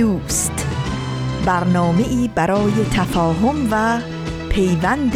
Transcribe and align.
دوست 0.00 0.66
برنامه 1.46 2.08
ای 2.08 2.30
برای 2.34 2.72
تفاهم 2.92 3.68
و 3.70 4.00
پیوند 4.48 5.12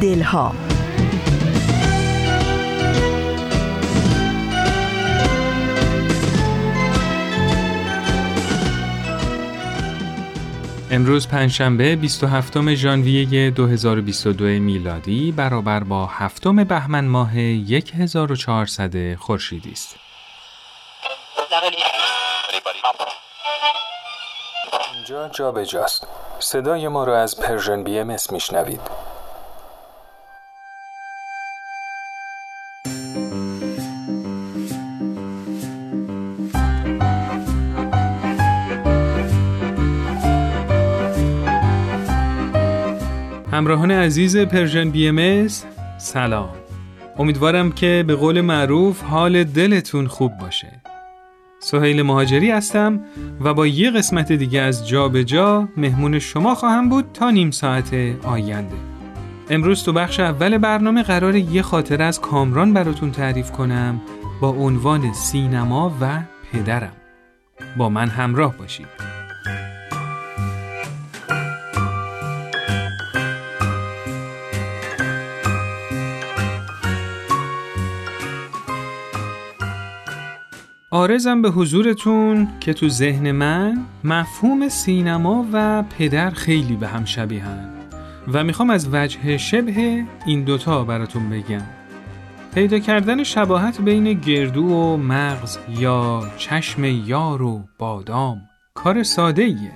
دلها 0.00 0.52
امروز 10.90 11.28
پنجشنبه 11.28 11.96
27 11.96 12.74
ژانویه 12.74 13.50
2022 13.50 14.44
میلادی 14.44 15.32
برابر 15.32 15.84
با 15.84 16.06
هفتم 16.06 16.64
بهمن 16.64 17.04
ماه 17.04 17.32
1400 17.32 19.14
خورشیدی 19.14 19.72
است. 19.72 19.96
اینجا 25.06 25.28
جا 25.28 25.52
به 25.52 25.66
جاست. 25.66 26.06
صدای 26.38 26.88
ما 26.88 27.04
را 27.04 27.18
از 27.18 27.40
Persian 27.40 27.84
BM 27.84 28.16
میشنوید. 28.32 28.80
همراهان 43.52 43.90
عزیز 43.90 44.36
Persian 44.36 44.90
BM 44.90 45.48
سلام. 45.98 46.54
امیدوارم 47.18 47.72
که 47.72 48.04
به 48.06 48.14
قول 48.14 48.40
معروف 48.40 49.02
حال 49.02 49.44
دلتون 49.44 50.06
خوب 50.06 50.38
باشه. 50.38 50.85
سهیل 51.58 52.02
مهاجری 52.02 52.50
هستم 52.50 53.00
و 53.40 53.54
با 53.54 53.66
یه 53.66 53.90
قسمت 53.90 54.32
دیگه 54.32 54.60
از 54.60 54.88
جا 54.88 55.08
به 55.08 55.24
جا 55.24 55.68
مهمون 55.76 56.18
شما 56.18 56.54
خواهم 56.54 56.88
بود 56.88 57.04
تا 57.14 57.30
نیم 57.30 57.50
ساعت 57.50 57.94
آینده. 58.24 58.76
امروز 59.50 59.84
تو 59.84 59.92
بخش 59.92 60.20
اول 60.20 60.58
برنامه 60.58 61.02
قرار 61.02 61.36
یه 61.36 61.62
خاطره 61.62 62.04
از 62.04 62.20
کامران 62.20 62.72
براتون 62.72 63.10
تعریف 63.10 63.50
کنم 63.50 64.00
با 64.40 64.48
عنوان 64.48 65.12
سینما 65.12 65.96
و 66.00 66.20
پدرم. 66.52 66.92
با 67.76 67.88
من 67.88 68.08
همراه 68.08 68.56
باشید. 68.56 69.15
آرزم 80.96 81.42
به 81.42 81.50
حضورتون 81.50 82.48
که 82.60 82.72
تو 82.72 82.88
ذهن 82.88 83.32
من 83.32 83.84
مفهوم 84.04 84.68
سینما 84.68 85.46
و 85.52 85.82
پدر 85.82 86.30
خیلی 86.30 86.76
به 86.76 86.88
هم 86.88 87.04
شبیهن 87.04 87.70
و 88.32 88.44
می‌خوام 88.44 88.70
از 88.70 88.88
وجه 88.92 89.36
شبه 89.36 90.04
این 90.26 90.44
دوتا 90.44 90.84
براتون 90.84 91.30
بگم. 91.30 91.62
پیدا 92.54 92.78
کردن 92.78 93.22
شباهت 93.22 93.80
بین 93.80 94.12
گردو 94.12 94.64
و 94.64 94.96
مغز 94.96 95.58
یا 95.78 96.32
چشم 96.36 96.84
یار 96.84 97.42
و 97.42 97.64
بادام 97.78 98.40
کار 98.74 99.02
ساده 99.02 99.42
ایه 99.42 99.72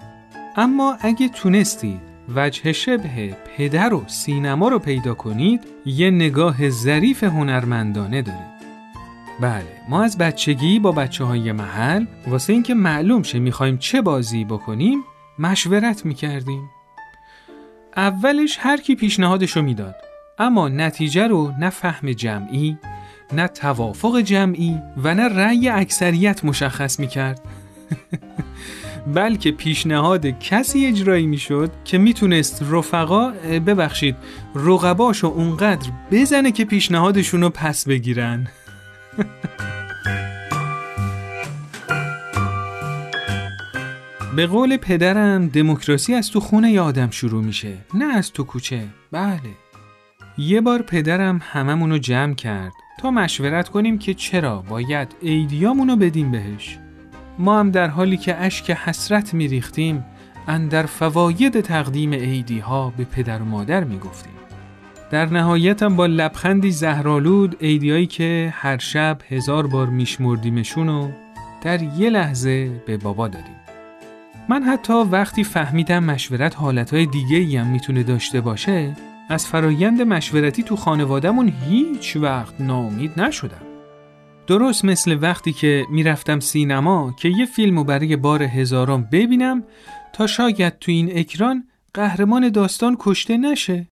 اما 0.56 0.96
اگه 1.00 1.28
تونستید 1.28 2.00
وجه 2.34 2.72
شبه 2.72 3.36
پدر 3.56 3.94
و 3.94 4.04
سینما 4.06 4.68
رو 4.68 4.78
پیدا 4.78 5.14
کنید 5.14 5.60
یه 5.86 6.10
نگاه 6.10 6.70
ظریف 6.70 7.24
هنرمندانه 7.24 8.22
دارید. 8.22 8.49
بله 9.40 9.64
ما 9.88 10.02
از 10.02 10.18
بچگی 10.18 10.78
با 10.78 10.92
بچه 10.92 11.24
های 11.24 11.52
محل 11.52 12.06
واسه 12.26 12.52
اینکه 12.52 12.74
معلوم 12.74 13.22
شه 13.22 13.38
می‌خوایم 13.38 13.78
چه 13.78 14.02
بازی 14.02 14.44
بکنیم 14.44 15.04
مشورت 15.38 16.06
می‌کردیم. 16.06 16.70
اولش 17.96 18.56
هر 18.60 18.76
کی 18.76 18.94
پیشنهادشو 18.94 19.62
می‌داد 19.62 19.94
اما 20.38 20.68
نتیجه 20.68 21.26
رو 21.26 21.52
نه 21.58 21.70
فهم 21.70 22.12
جمعی 22.12 22.78
نه 23.32 23.48
توافق 23.48 24.20
جمعی 24.20 24.78
و 24.96 25.14
نه 25.14 25.28
رأی 25.28 25.68
اکثریت 25.68 26.44
مشخص 26.44 27.00
می‌کرد. 27.00 27.40
بلکه 29.14 29.52
پیشنهاد 29.52 30.26
کسی 30.26 30.86
اجرایی 30.86 31.26
می‌شد 31.26 31.70
که 31.84 31.98
می‌تونست 31.98 32.64
رفقا 32.70 33.30
ببخشید 33.66 34.16
رقباشو 34.54 35.26
اونقدر 35.26 35.90
بزنه 36.10 36.52
که 36.52 36.64
پیشنهادشون 36.64 37.40
رو 37.40 37.50
پس 37.50 37.88
بگیرن. 37.88 38.46
به 44.36 44.46
قول 44.46 44.76
پدرم 44.76 45.48
دموکراسی 45.48 46.14
از 46.14 46.30
تو 46.30 46.40
خونه 46.40 46.72
ی 46.72 46.78
آدم 46.78 47.10
شروع 47.10 47.44
میشه 47.44 47.78
نه 47.94 48.04
از 48.04 48.32
تو 48.32 48.44
کوچه. 48.44 48.86
بله. 49.12 49.40
یه 50.38 50.60
بار 50.60 50.82
پدرم 50.82 51.40
هممونو 51.42 51.98
جمع 51.98 52.34
کرد. 52.34 52.72
تا 53.00 53.10
مشورت 53.10 53.68
کنیم 53.68 53.98
که 53.98 54.14
چرا؟ 54.14 54.64
باید 54.68 55.08
ایدیامونو 55.20 55.96
بدیم 55.96 56.30
بهش. 56.30 56.78
ما 57.38 57.60
هم 57.60 57.70
در 57.70 57.88
حالی 57.88 58.16
که 58.16 58.36
اشک 58.36 58.70
حسرت 58.70 59.34
میریختیم 59.34 60.04
اندر 60.48 60.86
فواید 60.86 61.60
تقدیم 61.60 62.10
ایدی 62.10 62.58
ها 62.58 62.92
به 62.96 63.04
پدر 63.04 63.42
و 63.42 63.44
مادر 63.44 63.84
می‌گفتیم. 63.84 64.39
در 65.10 65.26
نهایتم 65.26 65.96
با 65.96 66.06
لبخندی 66.06 66.70
زهرالود 66.70 67.56
ایدیایی 67.60 68.06
که 68.06 68.54
هر 68.56 68.78
شب 68.78 69.18
هزار 69.28 69.66
بار 69.66 69.86
میشمردیمشون 69.86 70.88
و 70.88 71.10
در 71.62 71.82
یه 71.82 72.10
لحظه 72.10 72.82
به 72.86 72.96
بابا 72.96 73.28
دادیم. 73.28 73.56
من 74.48 74.62
حتی 74.62 74.92
وقتی 74.92 75.44
فهمیدم 75.44 76.04
مشورت 76.04 76.56
حالتهای 76.56 77.06
دیگه 77.06 77.60
هم 77.60 77.66
می‌تونه 77.66 78.02
داشته 78.02 78.40
باشه 78.40 78.96
از 79.28 79.46
فرایند 79.46 80.02
مشورتی 80.02 80.62
تو 80.62 80.76
خانوادهمون 80.76 81.52
هیچ 81.68 82.16
وقت 82.16 82.60
ناامید 82.60 83.20
نشدم. 83.20 83.62
درست 84.46 84.84
مثل 84.84 85.18
وقتی 85.20 85.52
که 85.52 85.84
می‌رفتم 85.90 86.40
سینما 86.40 87.14
که 87.18 87.28
یه 87.28 87.46
فیلمو 87.46 87.84
برای 87.84 88.16
بار 88.16 88.42
هزارم 88.42 89.08
ببینم 89.12 89.64
تا 90.12 90.26
شاید 90.26 90.78
تو 90.78 90.92
این 90.92 91.18
اکران 91.18 91.64
قهرمان 91.94 92.48
داستان 92.48 92.96
کشته 93.00 93.36
نشه 93.36 93.86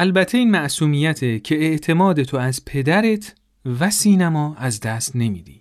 البته 0.00 0.38
این 0.38 0.50
معصومیته 0.50 1.40
که 1.40 1.54
اعتماد 1.54 2.22
تو 2.22 2.36
از 2.36 2.64
پدرت 2.64 3.34
و 3.80 3.90
سینما 3.90 4.56
از 4.58 4.80
دست 4.80 5.16
نمیدی. 5.16 5.60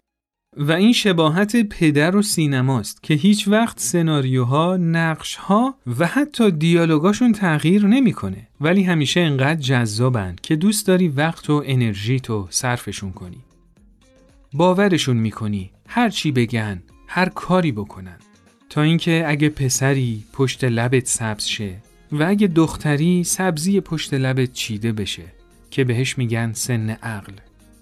و 0.58 0.72
این 0.72 0.94
شباهت 0.94 1.56
پدر 1.56 2.16
و 2.16 2.22
سینماست 2.22 3.04
که 3.04 3.14
هیچ 3.14 3.48
وقت 3.48 3.80
سناریوها، 3.80 4.78
نقشها 4.78 5.76
و 6.00 6.08
حتی 6.08 6.52
دیالوگاشون 6.52 7.32
تغییر 7.32 7.86
نمی‌کنه 7.86 8.48
ولی 8.62 8.84
همیشه 8.84 9.20
انقدر 9.20 9.62
جذابن 9.62 10.36
که 10.44 10.56
دوست 10.56 10.88
داری 10.88 11.08
وقت 11.08 11.50
و 11.50 11.64
انرژی 11.66 12.20
تو 12.20 12.48
صرفشون 12.50 13.12
کنی. 13.12 13.44
باورشون 14.54 15.18
می‌کنی 15.18 15.72
هر 15.88 16.10
چی 16.10 16.32
بگن، 16.32 16.84
هر 17.08 17.30
کاری 17.30 17.72
بکنن. 17.72 18.18
تا 18.70 18.82
اینکه 18.82 19.24
اگه 19.28 19.50
پسری 19.50 20.24
پشت 20.34 20.64
لبت 20.64 21.06
سبز 21.08 21.46
شه 21.46 21.76
و 22.12 22.24
اگه 22.24 22.48
دختری 22.48 23.24
سبزی 23.24 23.82
پشت 23.82 24.14
لبت 24.14 24.54
چیده 24.54 24.92
بشه 24.92 25.24
که 25.72 25.84
بهش 25.84 26.18
میگن 26.18 26.54
سن 26.54 26.90
عقل. 26.90 27.34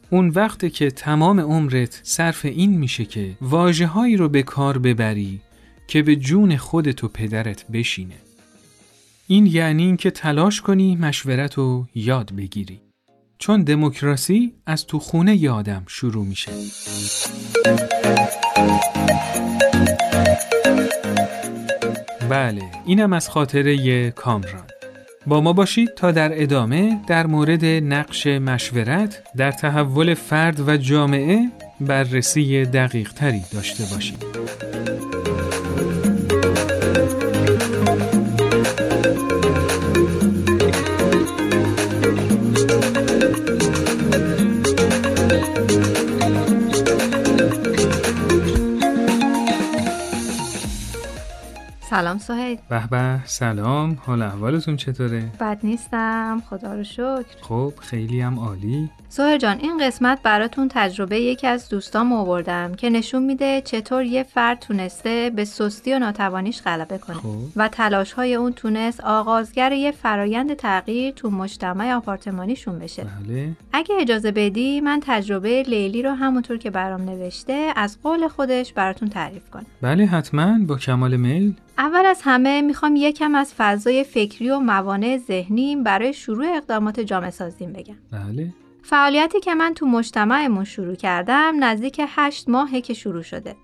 اون 0.09 0.29
وقته 0.29 0.69
که 0.69 0.91
تمام 0.91 1.39
عمرت 1.39 1.99
صرف 2.03 2.45
این 2.45 2.77
میشه 2.77 3.05
که 3.05 3.37
واجه 3.41 3.87
هایی 3.87 4.17
رو 4.17 4.29
به 4.29 4.43
کار 4.43 4.77
ببری 4.77 5.41
که 5.87 6.01
به 6.01 6.15
جون 6.15 6.57
خودت 6.57 7.03
و 7.03 7.07
پدرت 7.07 7.67
بشینه. 7.67 8.15
این 9.27 9.45
یعنی 9.45 9.83
اینکه 9.83 10.11
تلاش 10.11 10.61
کنی 10.61 10.95
مشورت 10.95 11.53
رو 11.53 11.87
یاد 11.95 12.35
بگیری. 12.35 12.81
چون 13.37 13.63
دموکراسی 13.63 14.53
از 14.65 14.85
تو 14.85 14.99
خونه 14.99 15.35
یادم 15.35 15.83
شروع 15.87 16.25
میشه. 16.25 16.51
بله 22.29 22.61
اینم 22.85 23.13
از 23.13 23.29
خاطره 23.29 24.11
کامران 24.11 24.63
با 25.27 25.41
ما 25.41 25.53
باشید 25.53 25.93
تا 25.95 26.11
در 26.11 26.43
ادامه 26.43 26.99
در 27.07 27.27
مورد 27.27 27.65
نقش 27.65 28.27
مشورت 28.27 29.23
در 29.37 29.51
تحول 29.51 30.13
فرد 30.13 30.67
و 30.67 30.77
جامعه 30.77 31.51
بررسی 31.81 32.65
دقیق 32.65 33.13
تری 33.13 33.41
داشته 33.53 33.83
باشیم. 33.93 34.17
سلام 51.95 52.17
سهیل. 52.17 52.57
به 52.69 52.87
به 52.87 53.19
سلام. 53.25 53.97
حال 54.05 54.21
احوالتون 54.21 54.75
چطوره؟ 54.75 55.31
بد 55.39 55.59
نیستم. 55.63 56.43
خدا 56.49 56.73
رو 56.73 56.83
شکر. 56.83 57.25
خب 57.41 57.73
خیلی 57.79 58.21
هم 58.21 58.39
عالی. 58.39 58.89
سهیل 59.09 59.37
جان 59.37 59.57
این 59.59 59.87
قسمت 59.87 60.19
براتون 60.23 60.67
تجربه 60.71 61.19
یکی 61.19 61.47
از 61.47 61.69
دوستام 61.69 62.13
آوردم 62.13 62.73
که 62.73 62.89
نشون 62.89 63.23
میده 63.23 63.61
چطور 63.61 64.03
یه 64.03 64.23
فرد 64.23 64.59
تونسته 64.59 65.31
به 65.35 65.45
سستی 65.45 65.93
و 65.93 65.99
ناتوانیش 65.99 66.61
غلبه 66.61 66.97
کنه 66.97 67.15
خب. 67.15 67.37
و 67.55 67.67
تلاش 67.67 68.13
های 68.13 68.35
اون 68.35 68.53
تونست 68.53 69.01
آغازگر 69.01 69.71
یه 69.71 69.91
فرایند 69.91 70.53
تغییر 70.53 71.13
تو 71.13 71.29
مجتمع 71.29 71.93
آپارتمانیشون 71.93 72.79
بشه. 72.79 73.03
بله. 73.03 73.51
اگه 73.73 73.95
اجازه 73.99 74.31
بدی 74.31 74.81
من 74.81 74.99
تجربه 75.03 75.63
لیلی 75.63 76.01
رو 76.01 76.11
همونطور 76.11 76.57
که 76.57 76.69
برام 76.69 77.01
نوشته 77.01 77.73
از 77.75 77.97
قول 78.03 78.27
خودش 78.27 78.73
براتون 78.73 79.09
تعریف 79.09 79.49
کنم. 79.49 79.65
بله 79.81 80.05
حتما. 80.05 80.57
با 80.67 80.75
کمال 80.77 81.15
میل. 81.15 81.53
اول 81.77 82.05
از 82.05 82.21
همه 82.23 82.61
می‌خوام 82.61 82.95
یکم 82.95 83.35
از 83.35 83.53
فضای 83.57 84.03
فکری 84.03 84.49
و 84.49 84.59
موانع 84.59 85.17
ذهنیم 85.17 85.83
برای 85.83 86.13
شروع 86.13 86.47
اقدامات 86.55 86.99
جامعه 86.99 87.29
سازیم 87.29 87.73
بگم. 87.73 87.95
بله 88.11 88.53
فعالیتی 88.83 89.39
که 89.39 89.55
من 89.55 89.73
تو 89.73 89.85
مجتمعمون 89.85 90.63
شروع 90.63 90.95
کردم 90.95 91.55
نزدیک 91.59 92.01
هشت 92.07 92.49
ماهه 92.49 92.81
که 92.81 92.93
شروع 92.93 93.21
شده. 93.21 93.55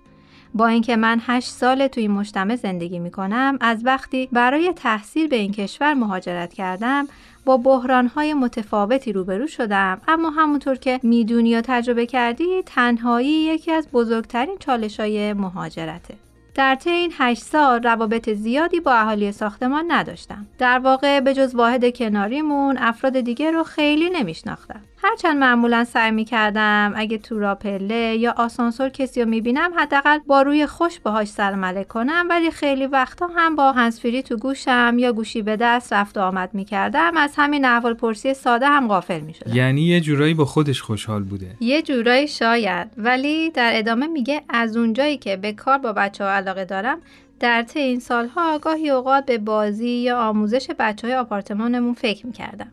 با 0.54 0.66
اینکه 0.66 0.96
من 0.96 1.20
هشت 1.26 1.48
سال 1.48 1.86
تو 1.86 2.00
این 2.00 2.10
مجتمع 2.10 2.56
زندگی 2.56 2.98
می‌کنم 2.98 3.58
از 3.60 3.80
وقتی 3.84 4.28
برای 4.32 4.72
تحصیل 4.72 5.28
به 5.28 5.36
این 5.36 5.52
کشور 5.52 5.94
مهاجرت 5.94 6.54
کردم 6.54 7.08
با 7.44 7.56
بحرانهای 7.56 8.34
متفاوتی 8.34 9.12
روبرو 9.12 9.46
شدم 9.46 10.00
اما 10.08 10.30
همونطور 10.30 10.76
که 10.76 11.00
می‌دونی 11.02 11.48
یا 11.48 11.60
تجربه 11.60 12.06
کردی 12.06 12.62
تنهایی 12.66 13.30
یکی 13.30 13.72
از 13.72 13.88
بزرگترین 13.92 14.56
چالشهای 14.58 15.32
مهاجرته. 15.32 16.14
در 16.54 16.74
طی 16.74 16.90
این 16.90 17.12
هشت 17.18 17.42
سال 17.42 17.82
روابط 17.82 18.30
زیادی 18.30 18.80
با 18.80 18.92
اهالی 18.92 19.32
ساختمان 19.32 19.84
نداشتم. 19.88 20.46
در 20.58 20.78
واقع 20.78 21.20
به 21.20 21.34
جز 21.34 21.54
واحد 21.54 21.96
کناریمون 21.96 22.78
افراد 22.78 23.20
دیگه 23.20 23.50
رو 23.50 23.62
خیلی 23.62 24.10
نمیشناختم. 24.10 24.80
هرچند 25.04 25.36
معمولا 25.36 25.84
سعی 25.84 26.10
می‌کردم 26.10 26.92
اگه 26.96 27.18
تو 27.18 27.38
راپله 27.38 28.16
یا 28.16 28.34
آسانسور 28.36 28.88
کسی 28.88 29.22
رو 29.22 29.28
می‌بینم 29.28 29.70
حداقل 29.76 30.18
با 30.26 30.42
روی 30.42 30.66
خوش 30.66 31.00
باهاش 31.00 31.28
سلام 31.28 31.82
کنم. 31.84 32.26
ولی 32.30 32.50
خیلی 32.50 32.86
وقتا 32.86 33.26
هم 33.36 33.56
با 33.56 33.72
هنسفری 33.72 34.22
تو 34.22 34.36
گوشم 34.36 34.96
یا 34.98 35.12
گوشی 35.12 35.42
به 35.42 35.56
دست 35.56 35.92
رفت 35.92 36.18
و 36.18 36.20
آمد 36.20 36.54
می‌کردم. 36.54 37.16
از 37.16 37.32
همین 37.36 37.64
احوال 37.64 37.94
پرسی 37.94 38.34
ساده 38.34 38.66
هم 38.66 38.88
غافل 38.88 39.20
می‌شدم. 39.20 39.56
یعنی 39.56 39.82
یه 39.82 40.00
جورایی 40.00 40.34
با 40.34 40.44
خودش 40.44 40.82
خوشحال 40.82 41.22
بوده. 41.22 41.56
یه 41.60 41.82
جورایی 41.82 42.28
شاید. 42.28 42.88
ولی 42.96 43.50
در 43.50 43.70
ادامه 43.74 44.06
میگه 44.06 44.42
از 44.48 44.76
اونجایی 44.76 45.16
که 45.18 45.36
به 45.36 45.52
کار 45.52 45.78
با 45.78 45.92
بچه 45.92 46.24
ها 46.24 46.30
علاقه 46.30 46.64
دارم 46.64 46.98
در 47.40 47.62
طی 47.62 47.80
این 47.80 48.00
سالها 48.00 48.58
گاهی 48.58 48.90
اوقات 48.90 49.26
به 49.26 49.38
بازی 49.38 49.88
یا 49.88 50.20
آموزش 50.20 50.70
بچه 50.78 51.06
های 51.06 51.16
آپارتمانمون 51.16 51.94
فکر 51.94 52.26
می‌کردم. 52.26 52.72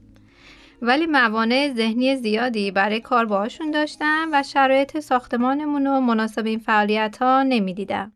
ولی 0.81 1.05
موانع 1.05 1.73
ذهنی 1.75 2.15
زیادی 2.15 2.71
برای 2.71 2.99
کار 2.99 3.25
باهاشون 3.25 3.71
داشتم 3.71 4.29
و 4.33 4.43
شرایط 4.43 4.99
ساختمانمون 4.99 5.87
رو 5.87 5.99
مناسب 5.99 6.45
این 6.45 6.59
فعالیت 6.59 7.17
ها 7.21 7.43
نمی‌دیدم. 7.43 8.13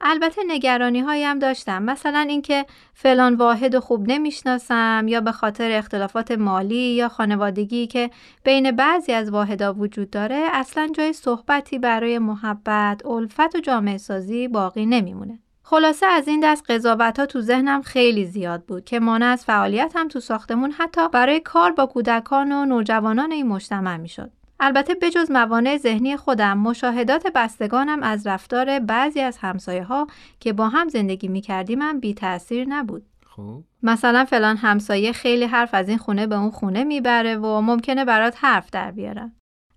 البته 0.00 0.42
نگرانی 0.48 1.00
هایم 1.00 1.38
داشتم 1.38 1.82
مثلا 1.82 2.26
اینکه 2.28 2.66
فلان 2.94 3.34
واحد 3.34 3.78
خوب 3.78 4.12
نمی‌شناسم 4.12 5.04
یا 5.08 5.20
به 5.20 5.32
خاطر 5.32 5.70
اختلافات 5.70 6.30
مالی 6.30 6.94
یا 6.94 7.08
خانوادگی 7.08 7.86
که 7.86 8.10
بین 8.44 8.70
بعضی 8.70 9.12
از 9.12 9.30
واحدها 9.30 9.72
وجود 9.72 10.10
داره 10.10 10.44
اصلا 10.52 10.88
جای 10.94 11.12
صحبتی 11.12 11.78
برای 11.78 12.18
محبت، 12.18 13.06
الفت 13.06 13.56
و 13.56 13.60
جامعه 13.60 13.98
سازی 13.98 14.48
باقی 14.48 14.86
نمیمونه. 14.86 15.38
خلاصه 15.70 16.06
از 16.06 16.28
این 16.28 16.40
دست 16.40 16.70
قضاوت 16.70 17.18
ها 17.18 17.26
تو 17.26 17.40
ذهنم 17.40 17.82
خیلی 17.82 18.24
زیاد 18.24 18.64
بود 18.64 18.84
که 18.84 19.00
مانع 19.00 19.26
از 19.26 19.44
فعالیت 19.44 19.92
هم 19.94 20.08
تو 20.08 20.20
ساختمون 20.20 20.70
حتی 20.70 21.08
برای 21.08 21.40
کار 21.40 21.72
با 21.72 21.86
کودکان 21.86 22.52
و 22.52 22.64
نوجوانان 22.64 23.32
این 23.32 23.48
مجتمع 23.48 23.96
می‌شد. 23.96 24.30
البته 24.60 24.94
بجز 24.94 25.30
موانع 25.30 25.76
ذهنی 25.76 26.16
خودم 26.16 26.58
مشاهدات 26.58 27.26
بستگانم 27.34 28.02
از 28.02 28.26
رفتار 28.26 28.78
بعضی 28.78 29.20
از 29.20 29.38
همسایه 29.38 29.84
ها 29.84 30.06
که 30.40 30.52
با 30.52 30.68
هم 30.68 30.88
زندگی 30.88 31.28
می 31.28 31.40
کردیم 31.40 31.82
هم 31.82 32.00
بی 32.00 32.14
تأثیر 32.14 32.68
نبود. 32.68 33.02
خب 33.26 33.62
مثلا 33.82 34.24
فلان 34.24 34.56
همسایه 34.56 35.12
خیلی 35.12 35.44
حرف 35.44 35.74
از 35.74 35.88
این 35.88 35.98
خونه 35.98 36.26
به 36.26 36.36
اون 36.36 36.50
خونه 36.50 36.84
می‌بره 36.84 37.36
و 37.36 37.60
ممکنه 37.60 38.04
برات 38.04 38.36
حرف 38.40 38.70
در 38.70 38.90
بیارن. 38.90 39.32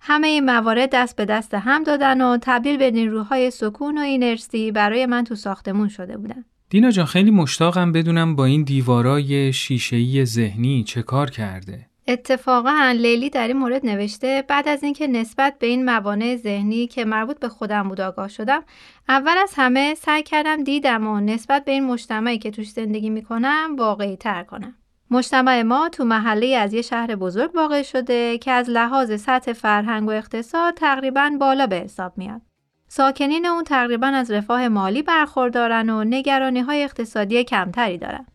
همه 0.06 0.28
این 0.28 0.46
موارد 0.46 0.90
دست 0.94 1.16
به 1.16 1.26
دست 1.26 1.54
هم 1.54 1.84
دادن 1.84 2.22
و 2.22 2.38
تبدیل 2.42 2.78
به 2.78 2.92
نیروهای 2.92 3.52
سکون 3.52 3.98
و 3.98 4.02
اینرسی 4.02 4.72
برای 4.72 5.06
من 5.06 5.24
تو 5.24 5.36
ساختمون 5.36 5.88
شده 5.88 6.18
بودن. 6.18 6.46
دینا 6.70 6.92
جان 6.92 7.06
خیلی 7.06 7.32
مشتاقم 7.32 7.92
بدونم 7.92 8.36
با 8.36 8.46
این 8.46 8.64
دیوارای 8.64 9.54
شیشه‌ای 9.54 10.26
ذهنی 10.26 10.84
چه 10.84 11.02
کار 11.02 11.30
کرده 11.30 11.86
اتفاقا 12.08 12.94
لیلی 12.98 13.30
در 13.30 13.48
این 13.48 13.58
مورد 13.58 13.86
نوشته 13.86 14.44
بعد 14.48 14.68
از 14.68 14.84
اینکه 14.84 15.08
نسبت 15.08 15.60
به 15.60 15.68
این 15.68 15.86
موانع 15.86 16.36
ذهنی 16.36 16.88
که 16.88 17.06
مربوط 17.06 17.40
به 17.40 17.50
خودم 17.50 17.90
بود 17.90 18.02
آگاه 18.02 18.28
شدم 18.28 18.64
اول 19.10 19.36
از 19.44 19.54
همه 19.56 19.96
سعی 19.96 20.24
کردم 20.24 20.64
دیدم 20.64 21.08
و 21.08 21.20
نسبت 21.20 21.66
به 21.66 21.72
این 21.72 21.84
مجتمعی 21.84 22.38
که 22.38 22.52
توش 22.52 22.70
زندگی 22.70 23.10
می‌کنم 23.10 23.76
واقعی 23.78 24.16
تر 24.16 24.44
کنم 24.44 24.76
مجتمع 25.14 25.62
ما 25.62 25.90
تو 25.90 26.06
محله 26.06 26.56
از 26.56 26.74
یه 26.74 26.82
شهر 26.82 27.16
بزرگ 27.16 27.56
واقع 27.56 27.82
شده 27.82 28.38
که 28.38 28.52
از 28.52 28.70
لحاظ 28.70 29.22
سطح 29.22 29.54
فرهنگ 29.54 30.08
و 30.08 30.12
اقتصاد 30.12 30.74
تقریبا 30.74 31.32
بالا 31.40 31.68
به 31.68 31.76
حساب 31.76 32.14
میاد. 32.18 32.42
ساکنین 32.88 33.46
اون 33.46 33.64
تقریبا 33.64 34.08
از 34.08 34.32
رفاه 34.32 34.68
مالی 34.68 35.02
برخوردارن 35.02 35.90
و 35.90 36.04
نگرانی 36.04 36.60
های 36.60 36.84
اقتصادی 36.84 37.44
کمتری 37.44 37.98
دارن. 37.98 38.26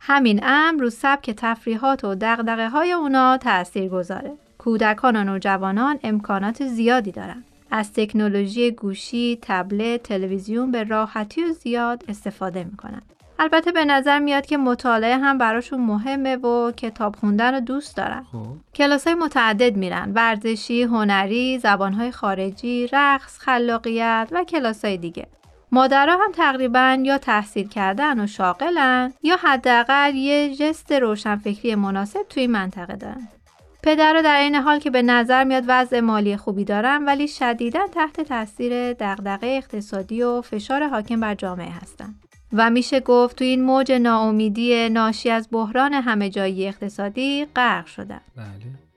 همین 0.00 0.40
امر 0.42 0.80
رو 0.80 0.90
سبک 0.90 1.30
تفریحات 1.30 2.04
و 2.04 2.14
دقدقه 2.14 2.68
های 2.68 2.92
اونا 2.92 3.36
تأثیر 3.36 3.88
گذاره. 3.88 4.32
کودکان 4.58 5.16
و 5.16 5.24
نوجوانان 5.24 5.98
امکانات 6.02 6.66
زیادی 6.66 7.12
دارن. 7.12 7.44
از 7.70 7.92
تکنولوژی 7.92 8.70
گوشی، 8.70 9.38
تبلت، 9.42 10.02
تلویزیون 10.02 10.70
به 10.70 10.84
راحتی 10.84 11.44
و 11.44 11.52
زیاد 11.52 12.04
استفاده 12.08 12.64
می‌کنن. 12.64 13.02
البته 13.38 13.72
به 13.72 13.84
نظر 13.84 14.18
میاد 14.18 14.46
که 14.46 14.56
مطالعه 14.56 15.16
هم 15.16 15.38
براشون 15.38 15.80
مهمه 15.80 16.36
و 16.36 16.72
کتاب 16.72 17.16
خوندن 17.16 17.54
رو 17.54 17.60
دوست 17.60 17.96
دارن. 17.96 18.26
خب 18.32 18.46
کلاس 18.74 19.06
های 19.06 19.14
متعدد 19.14 19.76
میرن. 19.76 20.12
ورزشی، 20.14 20.82
هنری، 20.82 21.58
زبانهای 21.58 22.12
خارجی، 22.12 22.88
رقص، 22.92 23.38
خلاقیت 23.38 24.28
و 24.32 24.44
کلاس 24.44 24.84
های 24.84 24.96
دیگه. 24.96 25.26
مادرها 25.72 26.24
هم 26.24 26.32
تقریبا 26.32 26.98
یا 27.02 27.18
تحصیل 27.18 27.68
کردن 27.68 28.20
و 28.20 28.26
شاغلن 28.26 29.12
یا 29.22 29.36
حداقل 29.36 30.14
یه 30.14 30.54
جست 30.54 30.92
روشنفکری 30.92 31.74
مناسب 31.74 32.20
توی 32.28 32.46
منطقه 32.46 32.96
دارن. 32.96 33.28
پدرها 33.82 34.22
در 34.22 34.36
این 34.36 34.54
حال 34.54 34.78
که 34.78 34.90
به 34.90 35.02
نظر 35.02 35.44
میاد 35.44 35.64
وضع 35.66 36.00
مالی 36.00 36.36
خوبی 36.36 36.64
دارن 36.64 37.04
ولی 37.04 37.28
شدیدا 37.28 37.86
تحت 37.86 38.20
تاثیر 38.20 38.92
دغدغه 38.92 39.46
اقتصادی 39.46 40.22
و 40.22 40.40
فشار 40.40 40.88
حاکم 40.88 41.20
بر 41.20 41.34
جامعه 41.34 41.70
هستن. 41.70 42.14
و 42.52 42.70
میشه 42.70 43.00
گفت 43.00 43.36
تو 43.36 43.44
این 43.44 43.62
موج 43.62 43.92
ناامیدی 43.92 44.88
ناشی 44.88 45.30
از 45.30 45.48
بحران 45.52 45.92
همه 45.94 46.30
جایی 46.30 46.68
اقتصادی 46.68 47.46
غرق 47.56 47.86
شدن. 47.86 48.20
بله 48.36 48.46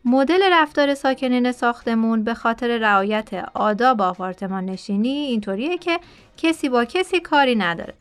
مدل 0.06 0.42
رفتار 0.52 0.94
ساکنین 0.96 1.52
ساختمون 1.52 2.24
به 2.24 2.34
خاطر 2.34 2.78
رعایت 2.78 3.34
آداب 3.54 4.02
آپارتمان 4.02 4.66
نشینی 4.66 5.10
اینطوریه 5.10 5.78
که 5.78 6.00
کسی 6.38 6.70
با 6.70 6.86
کسی 6.86 7.20
کاری 7.20 7.56
نداره. 7.56 7.94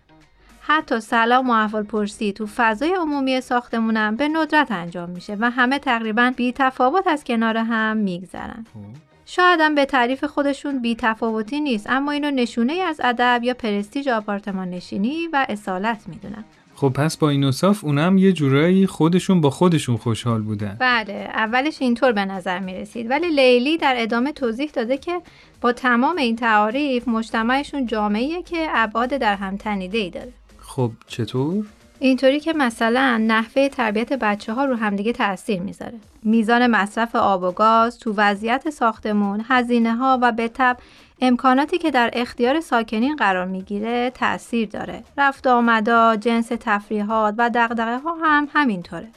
حتی 0.60 1.00
سلام 1.00 1.50
و 1.50 1.52
احوال 1.52 1.82
پرسی 1.82 2.32
تو 2.32 2.46
فضای 2.46 2.94
عمومی 2.94 3.40
ساختمونم 3.40 4.16
به 4.16 4.28
ندرت 4.28 4.72
انجام 4.72 5.10
میشه 5.10 5.36
و 5.40 5.50
همه 5.50 5.78
تقریبا 5.78 6.32
بی 6.36 6.52
تفاوت 6.52 7.06
از 7.06 7.24
کنار 7.24 7.56
هم 7.56 7.96
میگذرن. 7.96 8.66
شاید 9.30 9.60
هم 9.60 9.74
به 9.74 9.84
تعریف 9.84 10.24
خودشون 10.24 10.82
بی 10.82 10.94
تفاوتی 10.94 11.60
نیست 11.60 11.86
اما 11.90 12.12
اینو 12.12 12.30
نشونه 12.30 12.72
از 12.72 13.00
ادب 13.04 13.40
یا 13.44 13.54
پرستیژ 13.54 14.08
آپارتمان 14.08 14.70
نشینی 14.70 15.26
و 15.32 15.46
اصالت 15.48 16.02
می‌دونن. 16.06 16.44
خب 16.74 16.88
پس 16.88 17.16
با 17.16 17.28
این 17.28 17.44
اصاف 17.44 17.84
اونم 17.84 18.18
یه 18.18 18.32
جورایی 18.32 18.86
خودشون 18.86 19.40
با 19.40 19.50
خودشون 19.50 19.96
خوشحال 19.96 20.42
بودن 20.42 20.76
بله 20.80 21.12
اولش 21.12 21.82
اینطور 21.82 22.12
به 22.12 22.24
نظر 22.24 22.58
می 22.58 22.74
رسید 22.74 23.10
ولی 23.10 23.28
لیلی 23.28 23.78
در 23.78 23.94
ادامه 23.96 24.32
توضیح 24.32 24.70
داده 24.70 24.98
که 24.98 25.20
با 25.60 25.72
تمام 25.72 26.16
این 26.16 26.36
تعاریف 26.36 27.08
مجتمعشون 27.08 27.86
جامعیه 27.86 28.42
که 28.42 28.66
ابعاد 28.70 29.08
در 29.08 29.36
هم 29.36 29.56
تنیده 29.56 29.98
ای 29.98 30.10
داره 30.10 30.32
خب 30.58 30.90
چطور؟ 31.06 31.64
اینطوری 32.00 32.40
که 32.40 32.52
مثلا 32.52 33.24
نحوه 33.26 33.68
تربیت 33.68 34.12
بچه 34.12 34.52
ها 34.52 34.64
رو 34.64 34.76
همدیگه 34.76 35.12
تاثیر 35.12 35.60
می‌ذاره. 35.60 35.94
میزان 36.22 36.66
مصرف 36.66 37.16
آب 37.16 37.42
و 37.42 37.52
گاز 37.52 37.98
تو 37.98 38.14
وضعیت 38.16 38.70
ساختمون 38.70 39.44
هزینه 39.48 39.96
ها 39.96 40.18
و 40.22 40.32
به 40.32 40.48
تب 40.48 40.76
امکاناتی 41.20 41.78
که 41.78 41.90
در 41.90 42.10
اختیار 42.12 42.60
ساکنین 42.60 43.16
قرار 43.16 43.46
می‌گیره 43.46 44.10
تاثیر 44.10 44.68
داره. 44.68 45.02
رفت 45.18 45.46
آمدا 45.46 46.16
جنس 46.16 46.48
تفریحات 46.60 47.34
و 47.38 47.50
دقدقه 47.50 47.98
ها 47.98 48.16
هم 48.22 48.48
همینطوره. 48.52 49.08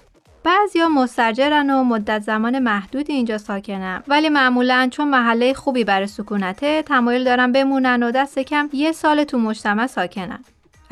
بعضیا 0.44 0.90
مستجرن 0.90 1.70
و 1.70 1.84
مدت 1.84 2.22
زمان 2.22 2.60
محدودی 2.60 3.14
اینجا 3.14 3.38
ساکنن. 3.38 4.04
ولی 4.08 4.30
معمولا 4.30 4.88
چون 4.92 5.08
محله 5.08 5.54
خوبی 5.54 5.84
برای 5.84 6.08
سکونته 6.08 6.82
تمایل 6.82 7.24
دارن 7.24 7.52
بمونن 7.52 8.04
و 8.04 8.12
دست 8.12 8.40
کم 8.40 8.70
یه 8.74 8.92
سال 8.92 9.24
تو 9.24 9.40
مجتمع 9.40 9.88
ساکنن. 9.88 10.44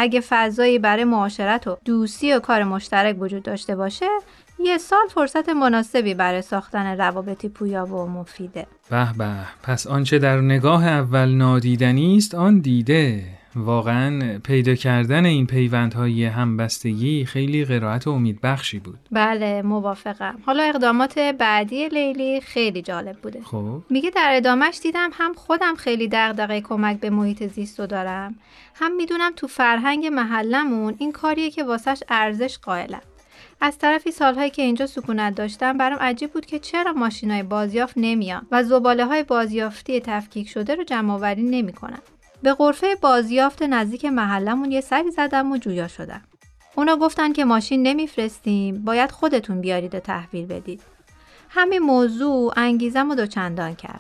اگه 0.01 0.22
فضایی 0.29 0.79
برای 0.79 1.03
معاشرت 1.03 1.68
و 1.68 1.77
دوستی 1.86 2.34
و 2.34 2.39
کار 2.39 2.63
مشترک 2.63 3.22
وجود 3.22 3.44
داشته 3.44 3.75
باشه 3.75 4.06
یه 4.60 4.77
سال 4.77 5.08
فرصت 5.10 5.50
مناسبی 5.50 6.13
برای 6.13 6.41
ساختن 6.41 6.98
روابطی 6.98 7.50
پویا 7.50 7.86
و 7.86 8.08
مفیده. 8.08 8.68
به 8.89 9.13
به 9.18 9.32
پس 9.63 9.88
آنچه 9.88 10.20
در 10.20 10.41
نگاه 10.41 10.88
اول 10.88 11.29
نادیدنی 11.29 12.18
است 12.18 12.36
آن 12.36 12.60
دیده. 12.60 13.24
واقعا 13.56 14.39
پیدا 14.44 14.75
کردن 14.75 15.25
این 15.25 15.48
پیوندهای 15.48 16.25
همبستگی 16.25 17.25
خیلی 17.25 17.65
قرائت 17.65 18.08
و 18.08 18.12
امیدبخشی 18.12 18.79
بود. 18.79 19.00
بله 19.12 19.62
موافقم. 19.62 20.38
حالا 20.46 20.63
اقدامات 20.63 21.20
بعدی 21.20 21.89
لیلی 21.89 22.41
خیلی 22.41 22.82
جالب 22.82 23.18
بوده. 23.18 23.41
خب. 23.44 23.82
میگه 23.89 24.10
در 24.10 24.32
ادامش 24.34 24.79
دیدم 24.84 25.10
هم 25.13 25.34
خودم 25.34 25.75
خیلی 25.75 26.08
دغدغه 26.12 26.62
کمک 26.62 27.00
به 27.00 27.10
محیط 27.10 27.44
زیست 27.44 27.79
رو 27.79 27.88
دارم 27.88 28.36
هم 28.75 28.96
می‌دونم 28.96 29.32
تو 29.36 29.48
فرهنگ 29.48 30.06
محلمون 30.06 30.96
این 30.98 31.12
کاریه 31.12 31.51
که 31.51 31.63
واسش 31.63 32.03
ارزش 32.10 32.58
قائلم. 32.58 33.01
از 33.62 33.77
طرفی 33.77 34.12
سالهایی 34.12 34.50
که 34.50 34.62
اینجا 34.62 34.86
سکونت 34.86 35.36
داشتم 35.36 35.77
برام 35.77 36.00
عجیب 36.00 36.32
بود 36.32 36.46
که 36.46 36.60
چرا 36.60 36.94
ماشینای 36.94 37.44
بازیافت 37.44 37.94
نمیان 37.98 38.48
و 38.51 38.63
زباله 38.63 39.06
های 39.06 39.24
بازیافتی 39.24 40.00
تفکیک 40.00 40.50
شده 40.50 40.75
رو 40.75 40.84
جمع 40.84 41.13
آوری 41.13 41.44
نمی‌کنن. 41.44 42.00
به 42.41 42.53
غرفه 42.53 42.96
بازیافت 42.96 43.63
نزدیک 43.63 44.05
محلمون 44.05 44.72
یه 44.72 44.81
سری 44.81 45.12
زدم 45.12 45.51
و 45.51 45.58
جویا 45.58 45.88
شدم. 45.88 46.22
اونا 46.75 46.98
گفتن 46.98 47.34
که 47.34 47.46
ماشین 47.46 47.84
نمیفرستیم 47.84 48.86
باید 48.86 49.12
خودتون 49.12 49.62
بیارید 49.62 49.96
و 49.96 50.00
تحویل 50.00 50.46
بدید. 50.46 50.81
همین 51.50 51.79
موضوع 51.79 52.53
انگیزم 52.58 53.12
و 53.12 53.15
دوچندان 53.15 53.75
کرد. 53.75 54.00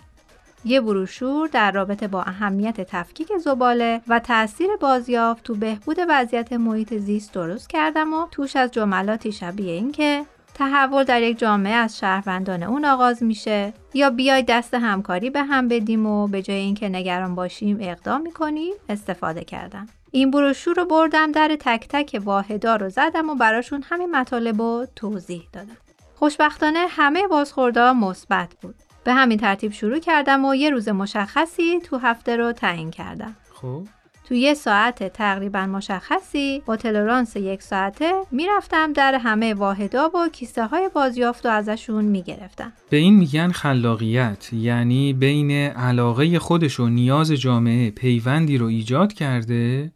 یه 0.65 0.81
بروشور 0.81 1.47
در 1.47 1.71
رابطه 1.71 2.07
با 2.07 2.23
اهمیت 2.23 2.81
تفکیک 2.81 3.37
زباله 3.37 4.01
و 4.07 4.19
تاثیر 4.19 4.69
بازیافت 4.81 5.43
تو 5.43 5.55
بهبود 5.55 5.97
وضعیت 6.09 6.53
محیط 6.53 6.93
زیست 6.93 7.33
درست 7.33 7.69
کردم 7.69 8.13
و 8.13 8.27
توش 8.31 8.55
از 8.55 8.71
جملاتی 8.71 9.31
شبیه 9.31 9.73
این 9.73 9.91
که 9.91 10.25
تحول 10.59 11.03
در 11.03 11.21
یک 11.21 11.39
جامعه 11.39 11.73
از 11.73 11.99
شهروندان 11.99 12.63
اون 12.63 12.85
آغاز 12.85 13.23
میشه. 13.23 13.73
یا 13.93 14.09
بیای 14.09 14.43
دست 14.43 14.73
همکاری 14.73 15.29
به 15.29 15.43
هم 15.43 15.67
بدیم 15.67 16.05
و 16.05 16.27
به 16.27 16.41
جای 16.41 16.57
اینکه 16.57 16.89
نگران 16.89 17.35
باشیم 17.35 17.77
اقدام 17.81 18.21
می‌کنیم 18.21 18.73
استفاده 18.89 19.43
کردم. 19.43 19.87
این 20.11 20.31
بروشور 20.31 20.75
رو 20.75 20.85
بردم 20.85 21.31
در 21.31 21.57
تک 21.59 21.87
تک 21.89 22.21
واحدا 22.23 22.75
رو 22.75 22.89
زدم 22.89 23.29
و 23.29 23.35
براشون 23.35 23.83
همین 23.89 24.15
مطالب 24.15 24.61
رو 24.61 24.87
توضیح 24.95 25.47
دادم. 25.53 25.77
خوشبختانه 26.15 26.85
همه 26.89 27.27
بازخوردها 27.27 27.93
مثبت 27.93 28.55
بود. 28.61 28.75
به 29.03 29.13
همین 29.13 29.37
ترتیب 29.37 29.71
شروع 29.71 29.99
کردم 29.99 30.45
و 30.45 30.55
یه 30.55 30.69
روز 30.69 30.89
مشخصی 30.89 31.79
تو 31.79 31.97
هفته 31.97 32.35
رو 32.35 32.51
تعیین 32.51 32.91
کردم. 32.91 33.35
خب؟ 33.53 33.83
تو 34.29 34.35
یه 34.35 34.53
ساعت 34.53 35.13
تقریبا 35.13 35.65
مشخصی 35.65 36.61
با 36.65 36.75
تلرانس 36.75 37.35
یک 37.35 37.63
ساعته 37.63 38.11
می‌رفتم 38.31 38.93
در 38.93 39.15
همه 39.15 39.53
واحدا 39.53 40.09
و 40.09 40.29
کیسه 40.29 40.65
های 40.65 40.89
بازیافت 40.95 41.45
و 41.45 41.49
ازشون 41.49 42.05
می‌گرفتم. 42.05 42.73
به 42.89 42.97
این 42.97 43.17
میگن 43.17 43.51
خلاقیت 43.51 44.53
یعنی 44.53 45.13
بین 45.13 45.51
علاقه 45.51 46.39
خودش 46.39 46.79
و 46.79 46.89
نیاز 46.89 47.31
جامعه 47.31 47.91
پیوندی 47.91 48.57
رو 48.57 48.65
ایجاد 48.65 49.13
کرده 49.13 49.91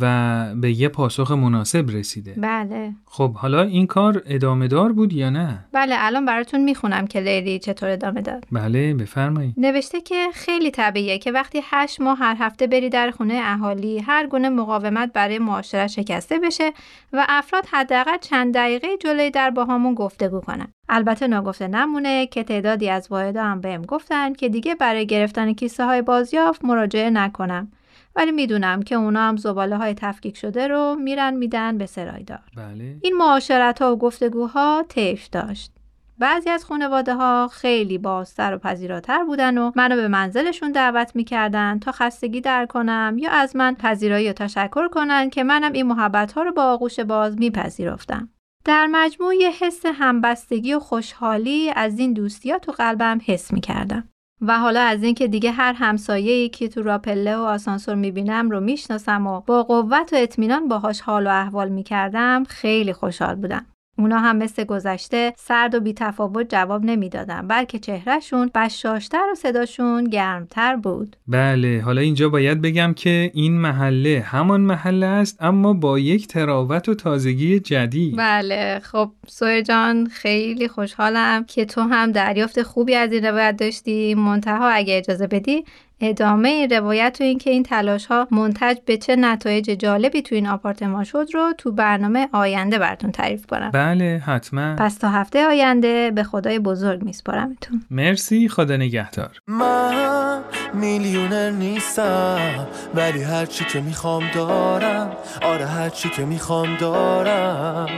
و 0.00 0.54
به 0.54 0.70
یه 0.70 0.88
پاسخ 0.88 1.30
مناسب 1.30 1.90
رسیده. 1.90 2.34
بله. 2.36 2.92
خب 3.04 3.34
حالا 3.34 3.62
این 3.62 3.86
کار 3.86 4.22
ادامه 4.26 4.68
دار 4.68 4.92
بود 4.92 5.12
یا 5.12 5.30
نه؟ 5.30 5.64
بله 5.72 5.94
الان 5.98 6.24
براتون 6.24 6.64
می‌خونم 6.64 7.06
که 7.06 7.20
لیلی 7.20 7.58
چطور 7.58 7.88
ادامه 7.88 8.22
داد. 8.22 8.44
بله 8.52 8.94
بفرمایید. 8.94 9.54
نوشته 9.56 10.00
که 10.00 10.26
خیلی 10.34 10.70
طبیعیه 10.70 11.18
که 11.18 11.32
وقتی 11.32 11.60
هشت 11.64 12.00
ماه 12.00 12.18
هر 12.18 12.36
هفته 12.38 12.66
بری 12.66 12.88
در 12.88 13.10
خونه 13.10 13.40
اهالی 13.44 13.98
هر 13.98 14.26
گونه 14.26 14.48
مقاومت 14.48 15.12
برای 15.12 15.38
معاشرت 15.38 15.86
شکسته 15.86 16.38
بشه 16.38 16.72
و 17.12 17.26
افراد 17.28 17.66
حداقل 17.72 18.18
چند 18.20 18.54
دقیقه 18.54 18.88
جلوی 19.00 19.30
در 19.30 19.50
با 19.50 19.64
همون 19.64 19.94
گفتگو 19.94 20.40
کنن. 20.40 20.68
البته 20.88 21.26
ناگفته 21.26 21.68
نمونه 21.68 22.26
که 22.26 22.42
تعدادی 22.42 22.90
از 22.90 23.08
واحدا 23.10 23.44
هم 23.44 23.60
بهم 23.60 23.82
گفتن 23.82 24.32
که 24.32 24.48
دیگه 24.48 24.74
برای 24.74 25.06
گرفتن 25.06 25.52
کیسه 25.52 25.84
های 25.84 26.02
بازیافت 26.02 26.64
مراجعه 26.64 27.10
نکنم. 27.10 27.72
ولی 28.16 28.32
می‌دونم 28.32 28.82
که 28.82 28.94
اونا 28.94 29.20
هم 29.20 29.36
زباله 29.36 29.76
های 29.76 29.94
تفکیک 29.94 30.36
شده 30.36 30.68
رو 30.68 30.94
میرن 30.94 31.34
میدن 31.34 31.78
به 31.78 31.86
سرایدار 31.86 32.42
بله 32.56 32.96
این 33.02 33.16
معاشرت 33.16 33.82
ها 33.82 33.92
و 33.92 33.98
گفتگوها 33.98 34.84
طیف 34.88 35.28
داشت 35.30 35.72
بعضی 36.18 36.50
از 36.50 36.64
خانواده 36.64 37.14
ها 37.14 37.48
خیلی 37.52 37.98
بازتر 37.98 38.54
و 38.54 38.58
پذیراتر 38.58 39.24
بودن 39.24 39.58
و 39.58 39.72
منو 39.76 39.96
به 39.96 40.08
منزلشون 40.08 40.72
دعوت 40.72 41.16
می‌کردن 41.16 41.78
تا 41.78 41.92
خستگی 41.92 42.40
در 42.40 42.66
کنم 42.66 43.16
یا 43.18 43.30
از 43.30 43.56
من 43.56 43.74
پذیرایی 43.74 44.30
و 44.30 44.32
تشکر 44.32 44.88
کنن 44.88 45.30
که 45.30 45.44
منم 45.44 45.72
این 45.72 45.86
محبت 45.86 46.32
ها 46.32 46.42
رو 46.42 46.52
با 46.52 46.64
آغوش 46.64 47.00
باز 47.00 47.38
میپذیرفتم. 47.38 48.28
در 48.64 48.86
مجموع 48.86 49.34
یه 49.36 49.50
حس 49.50 49.86
همبستگی 49.86 50.74
و 50.74 50.78
خوشحالی 50.78 51.70
از 51.76 51.98
این 51.98 52.12
دوستی 52.12 52.52
تو 52.62 52.72
قلبم 52.72 53.20
حس 53.26 53.52
می‌کردم. 53.52 54.08
و 54.40 54.58
حالا 54.58 54.80
از 54.80 55.02
اینکه 55.02 55.28
دیگه 55.28 55.50
هر 55.50 55.72
همسایه‌ای 55.72 56.48
که 56.48 56.68
تو 56.68 56.82
راپله 56.82 57.36
و 57.36 57.40
آسانسور 57.40 57.94
می‌بینم 57.94 58.50
رو 58.50 58.60
می‌شناسم 58.60 59.26
و 59.26 59.40
با 59.40 59.62
قوت 59.62 60.12
و 60.12 60.16
اطمینان 60.16 60.68
باهاش 60.68 61.00
حال 61.00 61.26
و 61.26 61.30
احوال 61.30 61.68
می‌کردم 61.68 62.44
خیلی 62.44 62.92
خوشحال 62.92 63.34
بودم. 63.34 63.66
اونا 63.98 64.18
هم 64.18 64.36
مثل 64.36 64.64
گذشته 64.64 65.32
سرد 65.36 65.74
و 65.74 65.80
بیتفاوت 65.80 66.50
جواب 66.50 66.84
نمی‌دادن 66.84 67.48
بلکه 67.48 67.78
چهرهشون 67.78 68.50
بشاشتر 68.54 69.22
و 69.32 69.34
صداشون 69.34 70.04
گرمتر 70.04 70.76
بود. 70.76 71.16
بله 71.28 71.82
حالا 71.84 72.00
اینجا 72.00 72.28
باید 72.28 72.62
بگم 72.62 72.94
که 72.96 73.30
این 73.34 73.60
محله 73.60 74.24
همان 74.26 74.60
محله 74.60 75.06
است 75.06 75.42
اما 75.42 75.72
با 75.72 75.98
یک 75.98 76.26
تراوت 76.26 76.88
و 76.88 76.94
تازگی 76.94 77.60
جدید. 77.60 78.16
بله 78.16 78.80
خب 78.82 79.10
سویر 79.26 79.60
جان 79.60 80.06
خیلی 80.06 80.68
خوشحالم 80.68 81.44
که 81.44 81.64
تو 81.64 81.80
هم 81.80 82.12
دریافت 82.12 82.62
خوبی 82.62 82.94
از 82.94 83.12
این 83.12 83.24
روایت 83.24 83.56
داشتی. 83.56 84.14
منتها 84.14 84.68
اگه 84.68 84.98
اجازه 84.98 85.26
بدی 85.26 85.64
ادامه 86.00 86.48
این 86.48 86.70
روایت 86.70 87.16
و 87.20 87.24
اینکه 87.24 87.50
این 87.50 87.62
تلاش 87.62 88.06
ها 88.06 88.28
منتج 88.30 88.76
به 88.86 88.96
چه 88.96 89.16
نتایج 89.16 89.70
جالبی 89.70 90.22
تو 90.22 90.34
این 90.34 90.46
آپارتمان 90.46 91.04
شد 91.04 91.26
رو 91.34 91.52
تو 91.58 91.72
برنامه 91.72 92.28
آینده 92.32 92.78
براتون 92.78 93.12
تعریف 93.12 93.46
کنم. 93.46 93.70
بله 93.70 94.22
حتما. 94.26 94.76
پس 94.78 94.94
تا 94.94 95.08
هفته 95.08 95.46
آینده 95.46 96.10
به 96.10 96.22
خدای 96.22 96.58
بزرگ 96.58 97.02
میسپارمتون. 97.02 97.82
مرسی 97.90 98.48
خدا 98.48 98.76
نگهدار. 98.76 99.38
من 99.48 100.40
میلیونر 100.74 101.50
نیستم 101.50 102.66
ولی 102.94 103.22
هرچی 103.22 103.64
که 103.64 103.80
می‌خوام 103.80 104.22
دارم. 104.34 105.12
آره 105.42 105.66
هرچی 105.66 106.08
که 106.08 106.24
می‌خوام 106.24 106.76
دارم. 106.76 107.88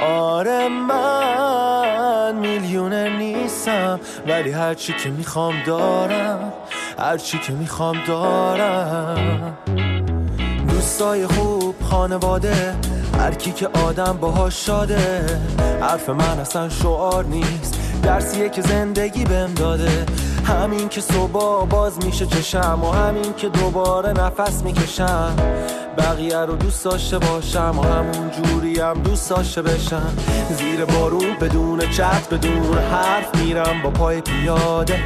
آره 0.00 0.68
من 0.68 2.34
میلیونر 2.36 3.08
نیستم 3.08 4.00
ولی 4.26 4.50
هرچی 4.50 4.92
که 4.92 5.10
می‌خوام 5.10 5.54
دارم. 5.66 6.52
هرچی 6.98 7.38
که 7.38 7.52
می‌خوام 7.52 7.96
دارم. 8.06 9.58
دوستای 10.68 11.26
خوب 11.26 11.74
خانواده 11.90 12.74
هر 13.18 13.34
کی 13.34 13.52
که 13.52 13.68
آدم 13.68 14.18
باهاش 14.20 14.66
شاده. 14.66 15.24
حرف 15.80 16.08
من 16.08 16.40
اصلا 16.40 16.68
شعار 16.68 17.24
نیست 17.24 17.78
درسیه 18.02 18.48
که 18.48 18.62
زندگی 18.62 19.24
بهم 19.24 19.54
داده. 19.54 20.06
همین 20.44 20.88
که 20.88 21.00
صبح 21.00 21.66
باز 21.66 22.04
میشه 22.04 22.26
چشم 22.26 22.84
و 22.84 22.92
همین 22.92 23.34
که 23.36 23.48
دوباره 23.48 24.12
نفس 24.12 24.62
می‌کشم. 24.62 25.36
بقیه 25.98 26.38
رو 26.38 26.56
دوست 26.56 26.84
داشته 26.84 27.18
باشم 27.18 27.78
و 27.78 27.82
همون 27.82 28.30
جوری 28.30 28.80
هم 28.80 28.94
دوست 28.94 29.30
داشته 29.30 29.62
بشم. 29.62 30.12
زیر 30.58 30.84
بارون 30.84 31.36
بدون 31.40 31.80
چت 31.80 32.28
بدون 32.30 32.78
حرف 32.78 33.34
میرم 33.34 33.82
با 33.84 33.90
پای 33.90 34.20
پیاده. 34.20 35.00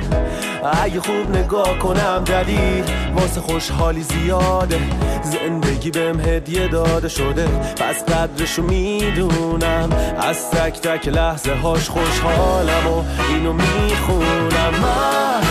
اگه 0.65 1.01
خوب 1.01 1.37
نگاه 1.37 1.79
کنم 1.79 2.25
دلیل 2.25 2.85
واسه 3.15 3.41
خوشحالی 3.41 4.03
زیاده. 4.03 4.81
زندگی 5.23 5.91
بهم 5.91 6.21
هدیه 6.21 6.69
داده 6.69 7.09
شده. 7.09 7.49
پس 7.77 8.05
قدرشو 8.05 8.63
می‌دونم. 8.63 9.91
از 10.21 10.51
تک 10.51 10.81
تک 10.81 11.09
لحظه 11.09 11.55
هاش 11.55 11.89
خوشحالم 11.89 12.87
و 12.87 13.05
اینو 13.29 13.53
می‌خونم. 13.53 14.75
من 14.83 15.43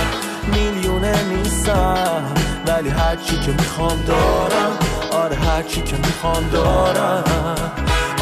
میلیونه 0.53 1.23
نیستم 1.23 2.23
ولی 2.67 2.89
هرچی 2.89 3.39
که 3.39 3.51
می‌خوام 3.51 4.01
دارم. 4.07 4.77
آره 5.11 5.35
هرچی 5.35 5.81
که 5.81 5.95
می‌خوام 5.95 6.49
دارم. 6.51 7.23